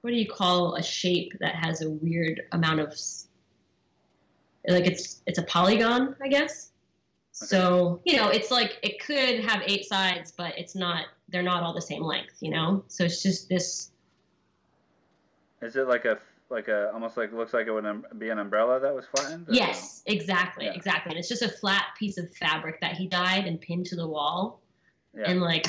what 0.00 0.10
do 0.10 0.16
you 0.16 0.26
call 0.26 0.76
a 0.76 0.82
shape 0.82 1.32
that 1.40 1.56
has 1.56 1.82
a 1.82 1.90
weird 1.90 2.42
amount 2.52 2.78
of 2.78 2.96
like 4.68 4.86
it's 4.86 5.22
it's 5.26 5.38
a 5.38 5.42
polygon, 5.42 6.14
I 6.22 6.28
guess. 6.28 6.70
So 7.32 8.00
you 8.04 8.16
know, 8.16 8.28
it's 8.28 8.50
like 8.50 8.78
it 8.82 9.02
could 9.04 9.40
have 9.40 9.62
eight 9.66 9.84
sides, 9.84 10.32
but 10.32 10.56
it's 10.58 10.74
not. 10.74 11.06
They're 11.28 11.42
not 11.42 11.62
all 11.62 11.74
the 11.74 11.82
same 11.82 12.02
length, 12.02 12.36
you 12.40 12.50
know. 12.50 12.84
So 12.88 13.04
it's 13.04 13.22
just 13.22 13.48
this. 13.48 13.90
Is 15.60 15.76
it 15.76 15.88
like 15.88 16.04
a 16.04 16.18
like 16.50 16.68
a 16.68 16.92
almost 16.92 17.16
like 17.16 17.32
looks 17.32 17.52
like 17.52 17.66
it 17.66 17.72
would 17.72 17.86
um, 17.86 18.06
be 18.18 18.28
an 18.30 18.38
umbrella 18.38 18.78
that 18.80 18.94
was 18.94 19.04
flattened? 19.06 19.46
Yes, 19.50 20.02
exactly, 20.06 20.66
Yeah. 20.66 20.74
exactly. 20.74 21.10
And 21.10 21.18
it's 21.18 21.28
just 21.28 21.42
a 21.42 21.48
flat 21.48 21.86
piece 21.98 22.18
of 22.18 22.32
fabric 22.36 22.80
that 22.80 22.92
he 22.92 23.06
dyed 23.06 23.46
and 23.46 23.60
pinned 23.60 23.86
to 23.86 23.96
the 23.96 24.06
wall. 24.06 24.60
Yeah. 25.14 25.30
And 25.30 25.40
like, 25.40 25.66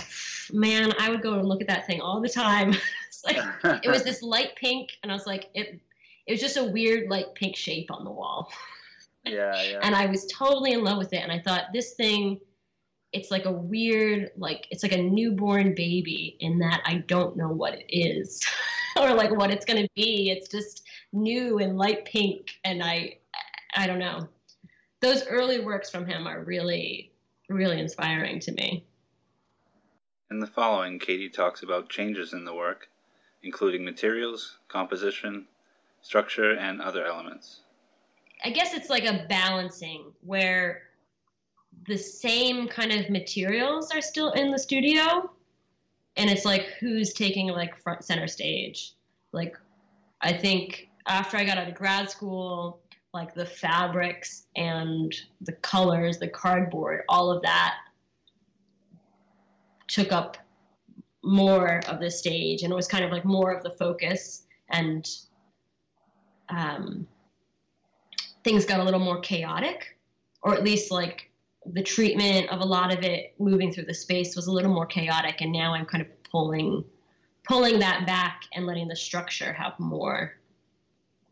man, 0.51 0.93
I 0.99 1.09
would 1.09 1.21
go 1.21 1.33
and 1.33 1.47
look 1.47 1.61
at 1.61 1.67
that 1.67 1.87
thing 1.87 2.01
all 2.01 2.21
the 2.21 2.29
time. 2.29 2.75
like 3.25 3.37
it 3.83 3.89
was 3.89 4.03
this 4.03 4.21
light 4.21 4.55
pink, 4.55 4.91
and 5.03 5.11
I 5.11 5.15
was 5.15 5.25
like, 5.25 5.49
it. 5.53 5.79
It 6.27 6.33
was 6.33 6.41
just 6.41 6.57
a 6.57 6.65
weird 6.65 7.09
light 7.09 7.33
pink 7.35 7.55
shape 7.55 7.89
on 7.89 8.03
the 8.03 8.11
wall. 8.11 8.51
yeah, 9.25 9.63
yeah. 9.63 9.79
and 9.81 9.95
I 9.95 10.07
was 10.07 10.25
totally 10.25 10.73
in 10.73 10.83
love 10.83 10.97
with 10.97 11.13
it. 11.13 11.23
And 11.23 11.31
I 11.31 11.39
thought 11.39 11.71
this 11.71 11.93
thing, 11.93 12.41
it's 13.13 13.31
like 13.31 13.45
a 13.45 13.51
weird, 13.51 14.31
like 14.35 14.67
it's 14.69 14.83
like 14.83 14.91
a 14.91 15.01
newborn 15.01 15.73
baby 15.73 16.35
in 16.41 16.59
that 16.59 16.81
I 16.85 16.95
don't 17.07 17.37
know 17.37 17.47
what 17.47 17.75
it 17.75 17.85
is 17.87 18.45
or 19.01 19.13
like 19.13 19.31
what 19.31 19.51
it's 19.51 19.65
gonna 19.65 19.87
be. 19.95 20.29
It's 20.31 20.47
just 20.47 20.83
new 21.13 21.59
and 21.59 21.77
light 21.77 22.05
pink, 22.05 22.59
and 22.63 22.83
I, 22.83 23.17
I 23.75 23.87
don't 23.87 23.99
know. 23.99 24.27
Those 25.01 25.25
early 25.27 25.59
works 25.59 25.89
from 25.89 26.05
him 26.05 26.27
are 26.27 26.43
really, 26.43 27.11
really 27.49 27.79
inspiring 27.79 28.39
to 28.41 28.51
me. 28.51 28.85
In 30.31 30.39
the 30.39 30.47
following, 30.47 30.99
Katie 30.99 31.29
talks 31.29 31.63
about 31.63 31.89
changes 31.89 32.33
in 32.33 32.43
the 32.43 32.53
work, 32.53 32.89
including 33.43 33.85
materials, 33.85 34.57
composition, 34.67 35.45
structure, 36.01 36.53
and 36.57 36.81
other 36.81 37.05
elements. 37.05 37.61
I 38.43 38.49
guess 38.49 38.73
it's 38.73 38.89
like 38.89 39.05
a 39.05 39.25
balancing 39.29 40.11
where 40.21 40.83
the 41.87 41.97
same 41.97 42.67
kind 42.67 42.91
of 42.91 43.09
materials 43.09 43.91
are 43.91 44.01
still 44.01 44.31
in 44.31 44.51
the 44.51 44.59
studio 44.59 45.29
and 46.17 46.29
it's 46.29 46.45
like 46.45 46.67
who's 46.79 47.13
taking 47.13 47.47
like 47.47 47.77
front 47.77 48.03
center 48.03 48.27
stage? 48.27 48.93
Like 49.33 49.55
i 50.21 50.33
think 50.33 50.89
after 51.07 51.37
i 51.37 51.43
got 51.43 51.59
out 51.59 51.67
of 51.67 51.75
grad 51.75 52.09
school 52.09 52.79
like 53.13 53.35
the 53.35 53.45
fabrics 53.45 54.47
and 54.55 55.13
the 55.41 55.51
colors 55.51 56.17
the 56.17 56.27
cardboard 56.27 57.03
all 57.07 57.29
of 57.29 57.41
that 57.43 57.75
took 59.87 60.11
up 60.11 60.37
more 61.23 61.81
of 61.87 61.99
the 61.99 62.09
stage 62.09 62.63
and 62.63 62.71
it 62.71 62.75
was 62.75 62.87
kind 62.87 63.03
of 63.03 63.11
like 63.11 63.25
more 63.25 63.51
of 63.51 63.61
the 63.61 63.69
focus 63.71 64.47
and 64.69 65.07
um, 66.49 67.07
things 68.43 68.65
got 68.65 68.79
a 68.79 68.83
little 68.83 68.99
more 68.99 69.19
chaotic, 69.19 69.97
or 70.41 70.53
at 70.53 70.63
least 70.63 70.91
like 70.91 71.26
the 71.73 71.83
treatment 71.83 72.49
of 72.49 72.61
a 72.61 72.65
lot 72.65 72.93
of 72.93 73.03
it 73.03 73.33
moving 73.39 73.71
through 73.71 73.85
the 73.85 73.93
space 73.93 74.35
was 74.35 74.47
a 74.47 74.51
little 74.51 74.73
more 74.73 74.85
chaotic. 74.85 75.41
And 75.41 75.51
now 75.51 75.73
I'm 75.73 75.85
kind 75.85 76.01
of 76.01 76.23
pulling 76.23 76.83
pulling 77.43 77.79
that 77.79 78.05
back 78.05 78.41
and 78.53 78.65
letting 78.65 78.87
the 78.87 78.95
structure 78.95 79.53
have 79.53 79.79
more 79.79 80.33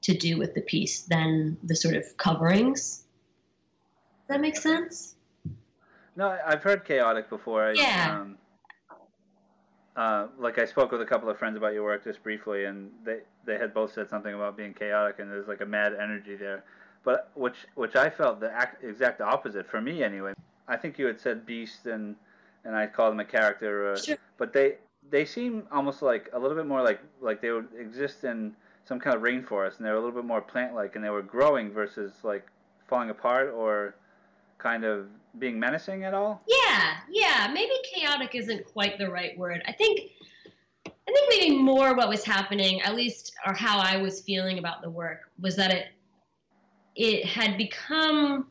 to 0.01 0.15
do 0.17 0.37
with 0.37 0.53
the 0.53 0.61
piece 0.61 1.01
than 1.01 1.57
the 1.63 1.75
sort 1.75 1.95
of 1.95 2.05
coverings. 2.17 3.03
Does 4.27 4.27
that 4.29 4.41
make 4.41 4.55
sense? 4.55 5.15
No, 6.15 6.37
I've 6.45 6.63
heard 6.63 6.85
chaotic 6.85 7.29
before. 7.29 7.69
I, 7.69 7.73
Yeah. 7.73 8.17
Um, 8.21 8.37
uh, 9.95 10.27
like 10.37 10.59
I 10.59 10.65
spoke 10.65 10.91
with 10.91 11.01
a 11.01 11.05
couple 11.05 11.29
of 11.29 11.37
friends 11.37 11.57
about 11.57 11.73
your 11.73 11.83
work 11.83 12.03
just 12.03 12.21
briefly, 12.21 12.65
and 12.65 12.91
they 13.05 13.19
they 13.45 13.57
had 13.57 13.73
both 13.73 13.93
said 13.93 14.09
something 14.09 14.33
about 14.33 14.57
being 14.57 14.73
chaotic, 14.73 15.19
and 15.19 15.31
there's 15.31 15.47
like 15.47 15.61
a 15.61 15.65
mad 15.65 15.93
energy 15.93 16.35
there. 16.35 16.63
But 17.05 17.29
which 17.35 17.55
which 17.75 17.95
I 17.95 18.09
felt 18.09 18.39
the 18.41 18.51
ac- 18.57 18.85
exact 18.85 19.21
opposite 19.21 19.67
for 19.67 19.79
me 19.79 20.03
anyway. 20.03 20.33
I 20.67 20.75
think 20.75 20.97
you 20.99 21.05
had 21.05 21.19
said 21.19 21.45
beast, 21.45 21.85
and 21.85 22.15
and 22.65 22.75
I 22.75 22.87
called 22.87 23.11
them 23.13 23.19
a 23.19 23.25
character. 23.25 23.93
Uh, 23.93 23.97
Sure. 23.97 24.17
But 24.37 24.51
they 24.51 24.75
they 25.09 25.23
seem 25.23 25.67
almost 25.71 26.01
like 26.01 26.29
a 26.33 26.39
little 26.39 26.57
bit 26.57 26.65
more 26.65 26.81
like 26.81 26.99
like 27.21 27.39
they 27.41 27.51
would 27.51 27.69
exist 27.79 28.23
in 28.23 28.55
some 28.85 28.99
kind 28.99 29.15
of 29.15 29.21
rainforest, 29.21 29.77
and 29.77 29.85
they 29.85 29.91
were 29.91 29.97
a 29.97 29.99
little 29.99 30.19
bit 30.19 30.25
more 30.25 30.41
plant-like, 30.41 30.95
and 30.95 31.03
they 31.03 31.09
were 31.09 31.21
growing 31.21 31.71
versus 31.71 32.11
like 32.23 32.45
falling 32.87 33.09
apart 33.11 33.53
or 33.53 33.95
kind 34.57 34.83
of 34.83 35.07
being 35.39 35.59
menacing 35.59 36.03
at 36.03 36.13
all. 36.13 36.41
Yeah, 36.47 36.97
yeah. 37.09 37.51
Maybe 37.53 37.73
chaotic 37.93 38.35
isn't 38.35 38.65
quite 38.65 38.97
the 38.97 39.09
right 39.11 39.37
word. 39.37 39.61
I 39.67 39.71
think 39.71 40.11
I 40.87 41.11
think 41.11 41.29
maybe 41.29 41.57
more 41.57 41.95
what 41.95 42.09
was 42.09 42.23
happening, 42.23 42.81
at 42.81 42.95
least 42.95 43.33
or 43.45 43.53
how 43.53 43.79
I 43.79 43.97
was 43.97 44.21
feeling 44.21 44.57
about 44.57 44.81
the 44.81 44.89
work, 44.89 45.29
was 45.39 45.55
that 45.57 45.71
it 45.71 45.87
it 46.95 47.25
had 47.25 47.57
become 47.57 48.47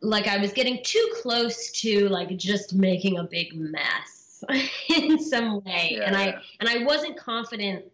like 0.00 0.26
I 0.28 0.36
was 0.38 0.52
getting 0.52 0.82
too 0.82 1.14
close 1.22 1.70
to 1.80 2.08
like 2.08 2.36
just 2.36 2.74
making 2.74 3.18
a 3.18 3.24
big 3.24 3.54
mess 3.54 4.44
in 4.88 5.18
some 5.18 5.62
way. 5.64 5.96
Yeah, 5.98 6.04
and 6.04 6.16
I 6.16 6.34
and 6.60 6.68
I 6.68 6.84
wasn't 6.84 7.16
confident 7.16 7.84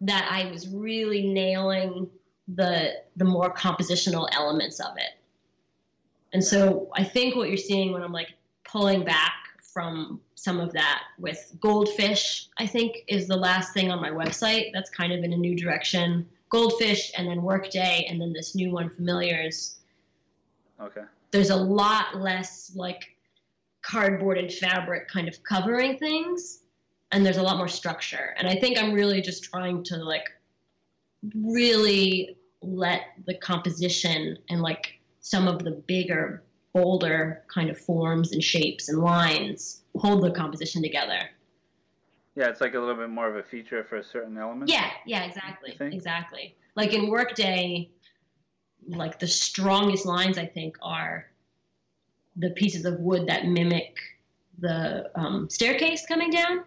that 0.00 0.28
I 0.30 0.50
was 0.50 0.68
really 0.68 1.32
nailing 1.32 2.10
the 2.48 2.94
the 3.16 3.24
more 3.24 3.52
compositional 3.54 4.28
elements 4.32 4.80
of 4.80 4.96
it. 4.96 5.12
And 6.32 6.42
so 6.42 6.88
I 6.94 7.04
think 7.04 7.36
what 7.36 7.48
you're 7.48 7.56
seeing 7.56 7.92
when 7.92 8.02
I'm 8.02 8.12
like 8.12 8.34
pulling 8.64 9.04
back 9.04 9.32
from 9.62 10.20
some 10.34 10.58
of 10.58 10.72
that 10.72 11.02
with 11.18 11.54
Goldfish, 11.60 12.48
I 12.58 12.66
think 12.66 13.04
is 13.06 13.28
the 13.28 13.36
last 13.36 13.72
thing 13.74 13.90
on 13.92 14.00
my 14.00 14.10
website 14.10 14.72
that's 14.72 14.90
kind 14.90 15.12
of 15.12 15.22
in 15.22 15.32
a 15.32 15.36
new 15.36 15.54
direction. 15.54 16.28
Goldfish 16.52 17.10
and 17.16 17.26
then 17.26 17.42
Workday 17.42 18.06
and 18.08 18.20
then 18.20 18.32
this 18.32 18.54
new 18.54 18.70
one, 18.70 18.90
Familiars. 18.90 19.78
Okay. 20.80 21.02
There's 21.30 21.48
a 21.48 21.56
lot 21.56 22.16
less 22.16 22.72
like 22.76 23.16
cardboard 23.80 24.36
and 24.36 24.52
fabric 24.52 25.08
kind 25.08 25.28
of 25.28 25.42
covering 25.44 25.96
things 25.96 26.60
and 27.10 27.24
there's 27.24 27.38
a 27.38 27.42
lot 27.42 27.56
more 27.56 27.68
structure. 27.68 28.34
And 28.36 28.46
I 28.46 28.54
think 28.56 28.78
I'm 28.78 28.92
really 28.92 29.22
just 29.22 29.44
trying 29.44 29.82
to 29.84 29.96
like 29.96 30.28
really 31.34 32.36
let 32.60 33.02
the 33.26 33.34
composition 33.38 34.36
and 34.50 34.60
like 34.60 34.98
some 35.20 35.48
of 35.48 35.64
the 35.64 35.70
bigger, 35.70 36.42
bolder 36.74 37.44
kind 37.52 37.70
of 37.70 37.78
forms 37.78 38.32
and 38.32 38.44
shapes 38.44 38.90
and 38.90 38.98
lines 38.98 39.82
hold 39.96 40.22
the 40.22 40.30
composition 40.30 40.82
together. 40.82 41.30
Yeah, 42.34 42.48
it's 42.48 42.60
like 42.60 42.74
a 42.74 42.80
little 42.80 42.94
bit 42.94 43.10
more 43.10 43.28
of 43.28 43.36
a 43.36 43.42
feature 43.42 43.84
for 43.84 43.96
a 43.96 44.04
certain 44.04 44.38
element. 44.38 44.70
Yeah, 44.70 44.90
yeah, 45.06 45.24
exactly. 45.24 45.76
Exactly. 45.80 46.56
Like 46.74 46.94
in 46.94 47.10
Workday, 47.10 47.90
like 48.88 49.18
the 49.18 49.26
strongest 49.26 50.06
lines 50.06 50.38
I 50.38 50.46
think 50.46 50.76
are 50.80 51.26
the 52.36 52.50
pieces 52.50 52.86
of 52.86 52.98
wood 53.00 53.26
that 53.26 53.46
mimic 53.46 53.96
the 54.58 55.10
um, 55.14 55.50
staircase 55.50 56.06
coming 56.06 56.30
down. 56.30 56.64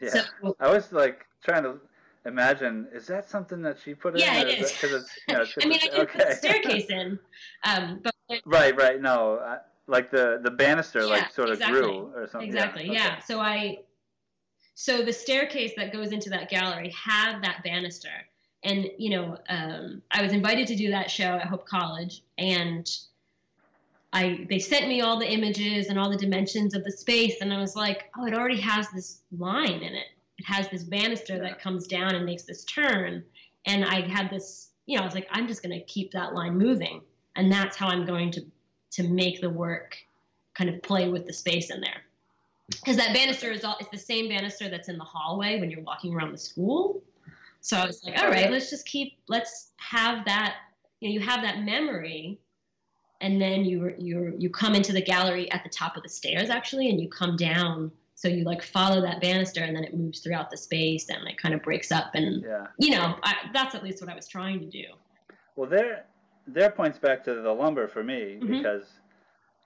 Yeah. 0.00 0.22
So 0.42 0.56
I 0.60 0.70
was 0.70 0.92
like 0.92 1.26
trying 1.42 1.64
to 1.64 1.80
imagine, 2.24 2.86
is 2.92 3.06
that 3.06 3.28
something 3.28 3.62
that 3.62 3.78
she 3.82 3.94
put 3.94 4.14
in? 4.14 4.20
Yeah, 4.20 4.40
it 4.42 4.60
is. 4.60 4.72
Because 4.72 4.92
it's, 5.02 5.18
you 5.26 5.34
know, 5.34 5.42
it's 5.42 5.54
I 5.62 5.66
mean, 5.66 5.78
I 5.82 5.86
just- 5.86 5.96
can 5.96 6.06
put 6.06 6.28
the 6.28 6.34
staircase 6.34 6.86
in, 6.90 7.18
um, 7.64 8.00
but 8.04 8.14
right, 8.44 8.76
right. 8.76 9.00
No, 9.00 9.38
I, 9.38 9.58
like 9.88 10.10
the 10.10 10.40
the 10.42 10.50
banister, 10.50 11.00
Yeah, 11.00 11.06
like 11.06 11.32
sort 11.32 11.48
of 11.48 11.54
exactly. 11.54 11.80
grew 11.80 12.12
or 12.14 12.26
something. 12.26 12.48
Exactly. 12.48 12.90
Yeah. 12.92 13.06
okay. 13.06 13.20
So 13.26 13.40
I, 13.40 13.78
so 14.78 15.02
the 15.02 15.12
staircase 15.12 15.72
that 15.78 15.90
goes 15.90 16.12
into 16.12 16.28
that 16.28 16.50
gallery 16.50 16.90
had 16.90 17.40
that 17.40 17.62
banister, 17.64 18.10
and 18.62 18.90
you 18.98 19.08
know, 19.08 19.38
um, 19.48 20.02
I 20.10 20.20
was 20.20 20.34
invited 20.34 20.66
to 20.66 20.76
do 20.76 20.90
that 20.90 21.10
show 21.10 21.24
at 21.24 21.46
Hope 21.46 21.66
College, 21.66 22.20
and 22.36 22.86
I 24.12 24.46
they 24.50 24.58
sent 24.58 24.86
me 24.86 25.00
all 25.00 25.18
the 25.18 25.32
images 25.32 25.86
and 25.86 25.98
all 25.98 26.10
the 26.10 26.16
dimensions 26.18 26.74
of 26.74 26.84
the 26.84 26.92
space, 26.92 27.40
and 27.40 27.54
I 27.54 27.58
was 27.58 27.74
like, 27.74 28.10
oh, 28.18 28.26
it 28.26 28.34
already 28.34 28.60
has 28.60 28.90
this 28.90 29.22
line 29.38 29.80
in 29.80 29.94
it. 29.94 30.08
It 30.36 30.44
has 30.44 30.68
this 30.68 30.84
banister 30.84 31.38
that 31.38 31.58
comes 31.58 31.86
down 31.86 32.14
and 32.14 32.26
makes 32.26 32.42
this 32.42 32.62
turn, 32.64 33.24
and 33.64 33.82
I 33.82 34.02
had 34.06 34.28
this, 34.28 34.72
you 34.84 34.98
know, 34.98 35.04
I 35.04 35.06
was 35.06 35.14
like, 35.14 35.28
I'm 35.30 35.48
just 35.48 35.62
going 35.62 35.78
to 35.78 35.86
keep 35.86 36.12
that 36.12 36.34
line 36.34 36.58
moving, 36.58 37.00
and 37.34 37.50
that's 37.50 37.78
how 37.78 37.88
I'm 37.88 38.04
going 38.04 38.30
to 38.32 38.42
to 38.90 39.08
make 39.08 39.40
the 39.40 39.48
work 39.48 39.96
kind 40.52 40.68
of 40.68 40.82
play 40.82 41.08
with 41.08 41.26
the 41.26 41.32
space 41.32 41.70
in 41.70 41.80
there 41.80 42.02
because 42.70 42.96
that 42.96 43.14
banister 43.14 43.50
is 43.50 43.64
all 43.64 43.76
it's 43.80 43.90
the 43.90 43.98
same 43.98 44.28
banister 44.28 44.68
that's 44.68 44.88
in 44.88 44.98
the 44.98 45.04
hallway 45.04 45.60
when 45.60 45.70
you're 45.70 45.82
walking 45.82 46.14
around 46.14 46.32
the 46.32 46.38
school 46.38 47.02
so 47.60 47.76
i 47.76 47.86
was 47.86 48.02
like 48.04 48.18
all 48.18 48.28
right 48.28 48.50
let's 48.50 48.70
just 48.70 48.86
keep 48.86 49.18
let's 49.28 49.72
have 49.76 50.24
that 50.24 50.56
you 51.00 51.08
know 51.08 51.12
you 51.14 51.20
have 51.20 51.42
that 51.42 51.60
memory 51.60 52.38
and 53.20 53.40
then 53.40 53.64
you 53.64 53.94
you 53.98 54.34
you 54.38 54.50
come 54.50 54.74
into 54.74 54.92
the 54.92 55.00
gallery 55.02 55.50
at 55.52 55.62
the 55.62 55.70
top 55.70 55.96
of 55.96 56.02
the 56.02 56.08
stairs 56.08 56.50
actually 56.50 56.90
and 56.90 57.00
you 57.00 57.08
come 57.08 57.36
down 57.36 57.90
so 58.14 58.28
you 58.28 58.44
like 58.44 58.62
follow 58.62 59.00
that 59.00 59.20
banister 59.20 59.62
and 59.62 59.76
then 59.76 59.84
it 59.84 59.94
moves 59.94 60.20
throughout 60.20 60.50
the 60.50 60.56
space 60.56 61.08
and 61.08 61.26
it 61.28 61.36
kind 61.38 61.54
of 61.54 61.62
breaks 61.62 61.92
up 61.92 62.10
and 62.14 62.42
Yeah. 62.42 62.66
you 62.78 62.90
know 62.90 63.16
I, 63.22 63.34
that's 63.52 63.74
at 63.74 63.84
least 63.84 64.00
what 64.02 64.10
i 64.10 64.14
was 64.14 64.26
trying 64.26 64.58
to 64.60 64.66
do 64.66 64.84
Well, 65.54 65.70
there, 65.70 66.04
there 66.46 66.70
points 66.70 66.98
back 66.98 67.24
to 67.24 67.34
the 67.34 67.52
lumber 67.52 67.86
for 67.88 68.02
me 68.02 68.38
Mhm. 68.42 68.48
because 68.48 68.84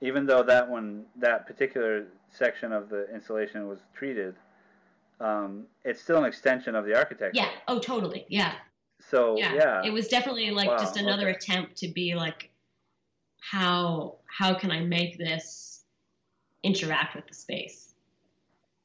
even 0.00 0.26
though 0.26 0.42
that 0.42 0.68
one, 0.68 1.04
that 1.16 1.46
particular 1.46 2.06
section 2.30 2.72
of 2.72 2.88
the 2.88 3.06
installation 3.14 3.68
was 3.68 3.78
treated, 3.94 4.34
um, 5.20 5.66
it's 5.84 6.00
still 6.00 6.18
an 6.18 6.24
extension 6.24 6.74
of 6.74 6.84
the 6.86 6.94
architecture. 6.96 7.32
yeah 7.34 7.50
oh 7.68 7.78
totally 7.78 8.24
yeah 8.28 8.54
So 9.10 9.36
yeah, 9.36 9.54
yeah, 9.54 9.82
it 9.84 9.92
was 9.92 10.08
definitely 10.08 10.50
like 10.50 10.68
Wow, 10.68 10.78
just 10.78 10.96
another 10.96 11.28
okay. 11.28 11.36
attempt 11.38 11.76
to 11.78 11.88
be 11.88 12.14
like, 12.14 12.50
how 13.40 14.16
how 14.26 14.54
can 14.54 14.70
I 14.70 14.80
make 14.80 15.18
this 15.18 15.84
interact 16.62 17.16
with 17.16 17.26
the 17.26 17.34
space? 17.34 17.94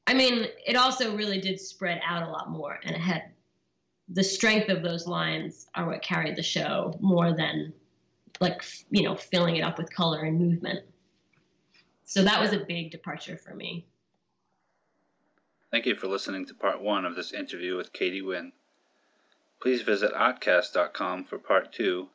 I 0.06 0.14
mean, 0.14 0.46
it 0.66 0.76
also 0.76 1.16
really 1.16 1.40
did 1.40 1.60
spread 1.60 2.00
out 2.06 2.22
a 2.22 2.30
lot 2.30 2.50
more, 2.50 2.78
and 2.84 2.94
it 2.94 3.00
had 3.00 3.24
the 4.08 4.22
strength 4.22 4.68
of 4.68 4.82
those 4.82 5.06
lines 5.06 5.66
are 5.74 5.86
what 5.86 6.00
carried 6.02 6.36
the 6.36 6.42
show 6.42 6.96
more 7.00 7.32
than 7.34 7.72
like 8.40 8.62
you 8.90 9.02
know 9.02 9.16
filling 9.16 9.56
it 9.56 9.62
up 9.62 9.78
with 9.78 9.92
color 9.94 10.20
and 10.22 10.38
movement. 10.38 10.80
So 12.06 12.22
that 12.22 12.40
was 12.40 12.52
a 12.52 12.58
big 12.58 12.92
departure 12.92 13.36
for 13.36 13.52
me. 13.52 13.84
Thank 15.72 15.86
you 15.86 15.96
for 15.96 16.06
listening 16.06 16.46
to 16.46 16.54
part 16.54 16.80
one 16.80 17.04
of 17.04 17.16
this 17.16 17.32
interview 17.32 17.76
with 17.76 17.92
Katie 17.92 18.22
Wynne. 18.22 18.52
Please 19.60 19.82
visit 19.82 20.12
Ahtcast.com 20.14 21.24
for 21.24 21.38
part 21.38 21.72
two, 21.72 22.08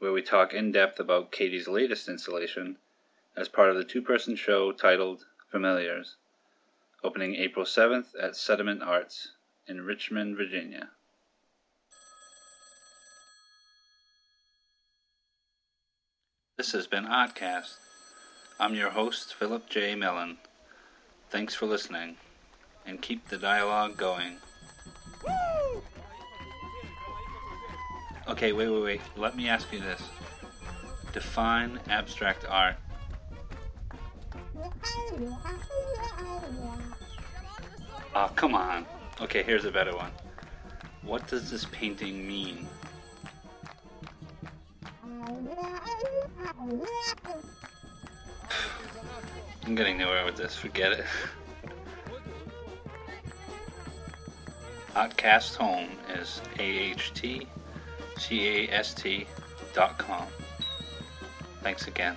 where 0.00 0.12
we 0.12 0.20
talk 0.20 0.52
in 0.52 0.70
depth 0.70 1.00
about 1.00 1.32
Katie's 1.32 1.66
latest 1.66 2.10
installation 2.10 2.76
as 3.36 3.48
part 3.48 3.70
of 3.70 3.76
the 3.76 3.84
two 3.84 4.02
person 4.02 4.36
show 4.36 4.70
titled 4.70 5.24
Familiars, 5.50 6.16
opening 7.02 7.34
April 7.34 7.64
7th 7.64 8.08
at 8.20 8.36
Sediment 8.36 8.82
Arts 8.82 9.32
in 9.66 9.80
Richmond, 9.80 10.36
Virginia. 10.36 10.90
This 16.58 16.72
has 16.72 16.86
been 16.86 17.06
Ahtcast. 17.06 17.87
I'm 18.60 18.74
your 18.74 18.90
host, 18.90 19.34
Philip 19.34 19.68
J. 19.68 19.94
Mellon. 19.94 20.36
Thanks 21.30 21.54
for 21.54 21.66
listening, 21.66 22.16
and 22.86 23.00
keep 23.00 23.28
the 23.28 23.36
dialogue 23.36 23.96
going. 23.96 24.36
Okay, 28.26 28.52
wait, 28.52 28.68
wait, 28.68 28.82
wait. 28.82 29.00
Let 29.16 29.36
me 29.36 29.48
ask 29.48 29.72
you 29.72 29.78
this. 29.78 30.02
Define 31.12 31.78
abstract 31.88 32.46
art. 32.48 32.74
Oh, 38.14 38.30
come 38.34 38.56
on. 38.56 38.84
Okay, 39.20 39.44
here's 39.44 39.66
a 39.66 39.70
better 39.70 39.94
one. 39.94 40.10
What 41.02 41.28
does 41.28 41.48
this 41.48 41.64
painting 41.66 42.26
mean? 42.26 42.66
I'm 49.68 49.74
getting 49.74 49.98
nowhere 49.98 50.24
with 50.24 50.36
this. 50.36 50.56
Forget 50.56 50.92
it. 50.92 51.04
Ahtcast 54.94 55.56
Home 55.56 55.90
is 56.18 56.40
A-H-T 56.58 57.46
C-A-S-T 58.16 59.26
dot 59.74 59.98
com. 59.98 60.26
Thanks 61.62 61.86
again. 61.86 62.16